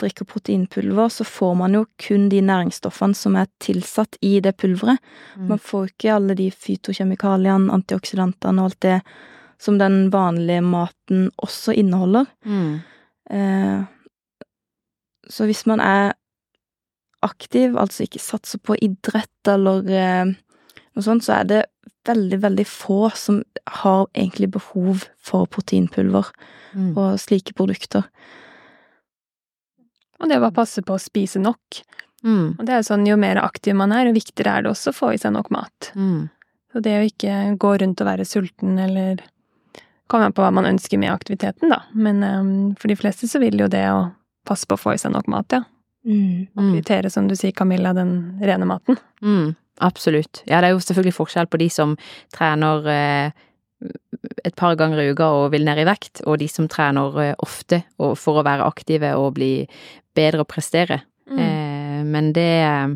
drikker 0.00 0.26
proteinpulver, 0.26 1.08
så 1.08 1.24
får 1.24 1.54
man 1.58 1.74
jo 1.76 1.84
kun 2.02 2.28
de 2.28 2.40
næringsstoffene 2.42 3.14
som 3.14 3.36
er 3.38 3.46
tilsatt 3.62 4.18
i 4.22 4.40
det 4.42 4.56
pulveret. 4.58 4.98
Mm. 5.36 5.48
Man 5.52 5.62
får 5.62 5.92
ikke 5.92 6.14
alle 6.16 6.34
de 6.38 6.48
fytokjemikaliene, 6.50 7.70
antioksidantene 7.72 8.62
og 8.62 8.72
alt 8.72 8.80
det 8.82 8.98
som 9.62 9.78
den 9.78 10.10
vanlige 10.12 10.64
maten 10.66 11.28
også 11.42 11.76
inneholder. 11.78 12.26
Mm. 12.44 12.80
Eh, 13.30 13.84
så 15.30 15.46
hvis 15.48 15.64
man 15.70 15.80
er 15.80 16.12
aktiv, 17.24 17.78
altså 17.80 18.04
ikke 18.04 18.20
satser 18.20 18.60
på 18.60 18.76
idrett 18.82 19.48
eller 19.48 19.86
eh, 19.88 20.34
noe 20.94 21.06
sånt, 21.06 21.24
så 21.24 21.38
er 21.38 21.48
det 21.48 21.62
veldig, 22.04 22.42
veldig 22.42 22.66
få 22.68 23.06
som 23.16 23.40
har 23.80 24.04
egentlig 24.12 24.50
behov 24.58 25.06
for 25.22 25.46
proteinpulver 25.46 26.34
Mm. 26.74 26.96
og 26.98 27.20
slike 27.22 27.52
produkter. 27.54 28.02
Og 30.24 30.30
det 30.30 30.40
å 30.40 30.44
bare 30.46 30.56
passe 30.56 30.82
på 30.84 30.96
å 30.96 31.02
spise 31.02 31.42
nok. 31.42 31.82
Mm. 32.24 32.56
Og 32.56 32.64
det 32.64 32.72
er 32.72 32.80
jo 32.80 32.88
sånn, 32.88 33.04
jo 33.08 33.18
mer 33.20 33.42
aktiv 33.42 33.76
man 33.76 33.92
er, 33.92 34.08
jo 34.08 34.16
viktigere 34.16 34.56
er 34.56 34.64
det 34.64 34.72
også 34.72 34.94
å 34.94 34.96
få 34.96 35.12
i 35.14 35.20
seg 35.20 35.34
nok 35.36 35.50
mat. 35.52 35.90
Mm. 35.94 36.30
Så 36.72 36.82
det 36.82 36.96
å 36.96 37.06
ikke 37.06 37.36
gå 37.60 37.76
rundt 37.82 38.00
og 38.02 38.08
være 38.10 38.28
sulten 38.28 38.80
eller 38.80 39.22
Kommer 40.04 40.28
an 40.28 40.34
på 40.36 40.42
hva 40.44 40.50
man 40.52 40.66
ønsker 40.68 41.00
med 41.00 41.08
aktiviteten, 41.08 41.70
da. 41.72 41.78
Men 41.96 42.18
um, 42.20 42.48
for 42.76 42.92
de 42.92 42.96
fleste 43.00 43.24
så 43.24 43.38
vil 43.40 43.56
jo 43.56 43.70
det 43.72 43.86
å 43.88 44.10
passe 44.44 44.68
på 44.68 44.76
å 44.76 44.82
få 44.82 44.92
i 44.92 44.98
seg 45.00 45.14
nok 45.14 45.30
mat, 45.32 45.54
ja. 45.56 45.62
Mm. 46.04 46.44
Mm. 46.52 46.58
Prioritere, 46.58 47.08
som 47.10 47.24
du 47.24 47.32
sier, 47.40 47.54
Camilla, 47.56 47.94
den 47.96 48.36
rene 48.44 48.68
maten. 48.68 48.98
Mm, 49.24 49.54
absolutt. 49.80 50.42
Ja, 50.44 50.60
det 50.60 50.68
er 50.68 50.74
jo 50.74 50.82
selvfølgelig 50.84 51.16
forskjell 51.16 51.48
på 51.48 51.62
de 51.62 51.70
som 51.72 51.96
trener 52.36 52.90
eh, 52.92 53.46
et 54.44 54.56
par 54.60 54.76
ganger 54.76 55.00
i 55.00 55.08
uka 55.12 55.30
og 55.38 55.48
vil 55.54 55.64
ned 55.64 55.80
i 55.80 55.88
vekt, 55.88 56.20
og 56.28 56.36
de 56.42 56.50
som 56.52 56.68
trener 56.68 57.20
eh, 57.24 57.34
ofte 57.44 57.80
og 57.96 58.18
for 58.20 58.40
å 58.40 58.46
være 58.46 58.68
aktive 58.68 59.14
og 59.16 59.38
bli 59.38 59.52
bedre 60.16 60.44
å 60.44 60.48
prestere. 60.48 61.02
Mm. 61.30 61.40
Eh, 61.40 62.00
men 62.04 62.32
det 62.36 62.50
eh, 62.64 62.94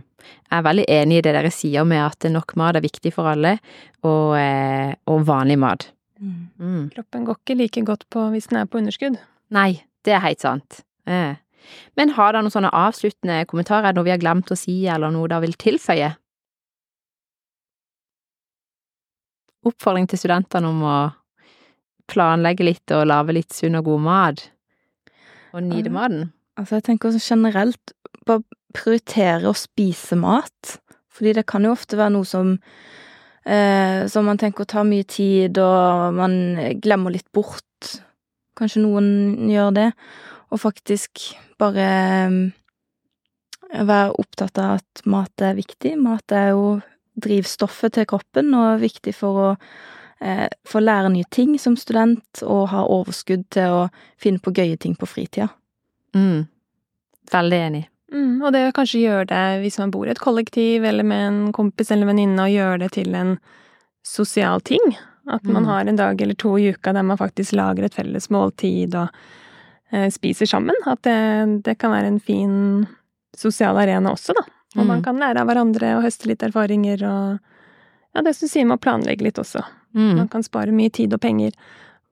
Jeg 0.48 0.58
er 0.58 0.64
veldig 0.64 0.84
enig 0.92 1.18
i 1.18 1.22
det 1.24 1.32
dere 1.36 1.50
sier 1.52 1.84
med 1.88 2.02
at 2.02 2.26
nok 2.28 2.54
mat 2.56 2.76
er 2.76 2.84
viktig 2.84 3.12
for 3.14 3.30
alle, 3.30 3.56
og, 4.04 4.36
eh, 4.36 4.94
og 5.08 5.24
vanlig 5.28 5.58
mat. 5.60 5.88
Mm. 6.20 6.48
Mm. 6.58 6.84
Kroppen 6.94 7.24
går 7.24 7.38
ikke 7.38 7.56
like 7.56 7.84
godt 7.86 8.06
på 8.12 8.24
hvis 8.32 8.48
den 8.50 8.60
er 8.60 8.68
på 8.68 8.80
underskudd. 8.80 9.18
Nei, 9.54 9.82
det 10.04 10.16
er 10.16 10.24
helt 10.24 10.44
sant. 10.44 10.82
Eh. 11.08 11.36
Men 11.96 12.14
har 12.16 12.32
dere 12.32 12.44
noen 12.44 12.54
sånne 12.54 12.72
avsluttende 12.74 13.42
kommentarer, 13.48 13.94
noe 13.94 14.06
vi 14.06 14.14
har 14.14 14.22
glemt 14.22 14.50
å 14.52 14.58
si, 14.58 14.80
eller 14.88 15.12
noe 15.12 15.28
dere 15.30 15.44
vil 15.46 15.56
tilføye? 15.60 16.14
Oppfordring 19.68 20.08
til 20.08 20.20
studentene 20.20 20.70
om 20.70 20.84
å 20.86 20.98
planlegge 22.08 22.64
litt 22.64 22.96
og 22.96 23.08
lage 23.10 23.36
litt 23.36 23.52
sunn 23.52 23.76
og 23.78 23.88
god 23.90 24.04
mat. 24.06 24.44
Og 25.52 25.64
nyte 25.64 25.92
maten. 25.92 26.28
Altså, 26.58 26.78
jeg 26.78 26.88
tenker 26.88 27.08
også 27.12 27.34
generelt, 27.34 27.92
bare 28.26 28.42
prioritere 28.74 29.48
å 29.48 29.56
spise 29.56 30.18
mat. 30.18 30.78
Fordi 31.14 31.34
det 31.38 31.46
kan 31.50 31.64
jo 31.66 31.74
ofte 31.74 31.98
være 31.98 32.14
noe 32.14 32.26
som 32.28 32.56
eh, 33.48 34.06
som 34.10 34.26
man 34.28 34.38
tenker 34.38 34.68
tar 34.68 34.86
mye 34.86 35.06
tid, 35.08 35.58
og 35.62 36.14
man 36.18 36.34
glemmer 36.82 37.14
litt 37.14 37.28
bort. 37.34 37.94
Kanskje 38.58 38.84
noen 38.84 39.50
gjør 39.50 39.74
det. 39.76 39.90
Og 40.52 40.62
faktisk 40.62 41.30
bare 41.60 41.86
eh, 41.86 42.38
være 43.78 44.16
opptatt 44.18 44.58
av 44.62 44.78
at 44.80 45.04
mat 45.06 45.44
er 45.44 45.58
viktig. 45.58 45.94
Mat 46.00 46.34
er 46.34 46.52
jo 46.54 46.78
drivstoffet 47.18 47.96
til 47.96 48.08
kroppen, 48.08 48.52
og 48.54 48.82
viktig 48.82 49.14
for 49.16 49.42
å 49.42 49.48
eh, 50.22 50.46
få 50.68 50.82
lære 50.82 51.12
nye 51.14 51.28
ting 51.34 51.56
som 51.60 51.76
student, 51.78 52.42
og 52.42 52.68
ha 52.74 52.84
overskudd 52.86 53.48
til 53.54 53.80
å 53.82 53.86
finne 54.20 54.42
på 54.42 54.54
gøye 54.54 54.78
ting 54.80 54.98
på 54.98 55.08
fritida. 55.10 55.50
Mm. 56.14 56.46
Veldig 57.32 57.58
enig. 57.66 57.84
Mm, 58.12 58.40
og 58.42 58.52
det 58.54 58.62
å 58.68 58.72
kanskje 58.72 59.02
gjøre 59.04 59.26
det 59.28 59.42
hvis 59.62 59.78
man 59.78 59.90
bor 59.92 60.06
i 60.08 60.10
et 60.14 60.18
kollektiv 60.22 60.84
eller 60.88 61.04
med 61.04 61.26
en 61.28 61.40
kompis 61.52 61.90
eller 61.92 62.06
venninne, 62.08 62.40
og 62.40 62.48
gjøre 62.54 62.78
det 62.84 62.90
til 62.96 63.14
en 63.14 63.34
sosial 64.06 64.60
ting. 64.64 64.96
At 65.28 65.44
man 65.44 65.64
Mm. 65.64 65.68
har 65.68 65.80
en 65.86 65.96
dag 65.96 66.20
eller 66.22 66.34
to 66.34 66.56
i 66.56 66.70
uka 66.72 66.92
der 66.94 67.02
man 67.04 67.18
faktisk 67.18 67.52
lager 67.52 67.84
et 67.84 67.94
felles 67.94 68.30
måltid 68.30 68.94
og 68.94 69.08
eh, 69.92 70.08
spiser 70.10 70.46
sammen. 70.46 70.74
At 70.86 71.02
det, 71.02 71.62
det 71.64 71.78
kan 71.78 71.90
være 71.92 72.06
en 72.06 72.20
fin 72.20 72.86
sosial 73.36 73.76
arena 73.76 74.10
også, 74.12 74.32
da. 74.34 74.42
Og 74.76 74.86
man 74.86 74.98
Mm. 74.98 75.04
kan 75.04 75.16
lære 75.18 75.40
av 75.40 75.46
hverandre 75.48 75.96
og 75.96 76.02
høste 76.04 76.26
litt 76.26 76.40
erfaringer 76.42 77.02
og 77.04 77.38
Ja, 78.14 78.22
det 78.22 78.34
som 78.36 78.48
sier 78.48 78.64
med 78.66 78.78
å 78.78 78.82
planlegge 78.82 79.20
litt 79.22 79.34
også. 79.38 79.62
Mm. 79.94 80.16
Man 80.16 80.28
kan 80.28 80.42
spare 80.42 80.72
mye 80.72 80.90
tid 80.90 81.12
og 81.12 81.20
penger 81.20 81.52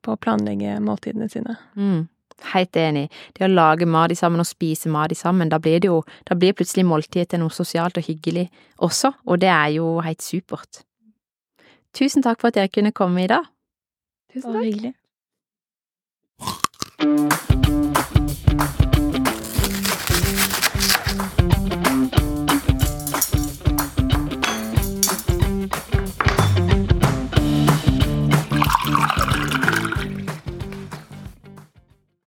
på 0.03 0.13
å 0.13 0.19
planlegge 0.19 0.77
måltidene 0.79 1.29
sine. 1.29 1.57
Mm. 1.75 2.07
Helt 2.53 2.75
enig. 2.77 3.09
Det 3.33 3.45
å 3.45 3.49
lage 3.51 3.85
mat 3.89 4.13
sammen 4.17 4.39
og 4.39 4.47
spise 4.47 4.89
mat 4.89 5.15
sammen, 5.17 5.49
da 5.49 5.57
blir 5.59 5.79
det 5.81 5.89
jo 5.89 6.03
da 6.29 6.35
blir 6.35 6.53
plutselig 6.53 6.85
måltidet 6.85 7.29
til 7.29 7.39
noe 7.41 7.49
sosialt 7.53 7.97
og 7.97 8.05
hyggelig 8.05 8.49
også, 8.77 9.11
og 9.25 9.41
det 9.41 9.49
er 9.49 9.67
jo 9.79 9.99
helt 10.05 10.21
supert. 10.21 10.83
Tusen 11.97 12.21
takk 12.23 12.41
for 12.41 12.47
at 12.51 12.55
dere 12.59 12.69
kunne 12.69 12.91
komme 12.91 13.23
i 13.23 13.27
dag. 13.27 13.43
Tusen 14.33 14.53
takk. 14.53 14.63
hyggelig. 14.63 14.93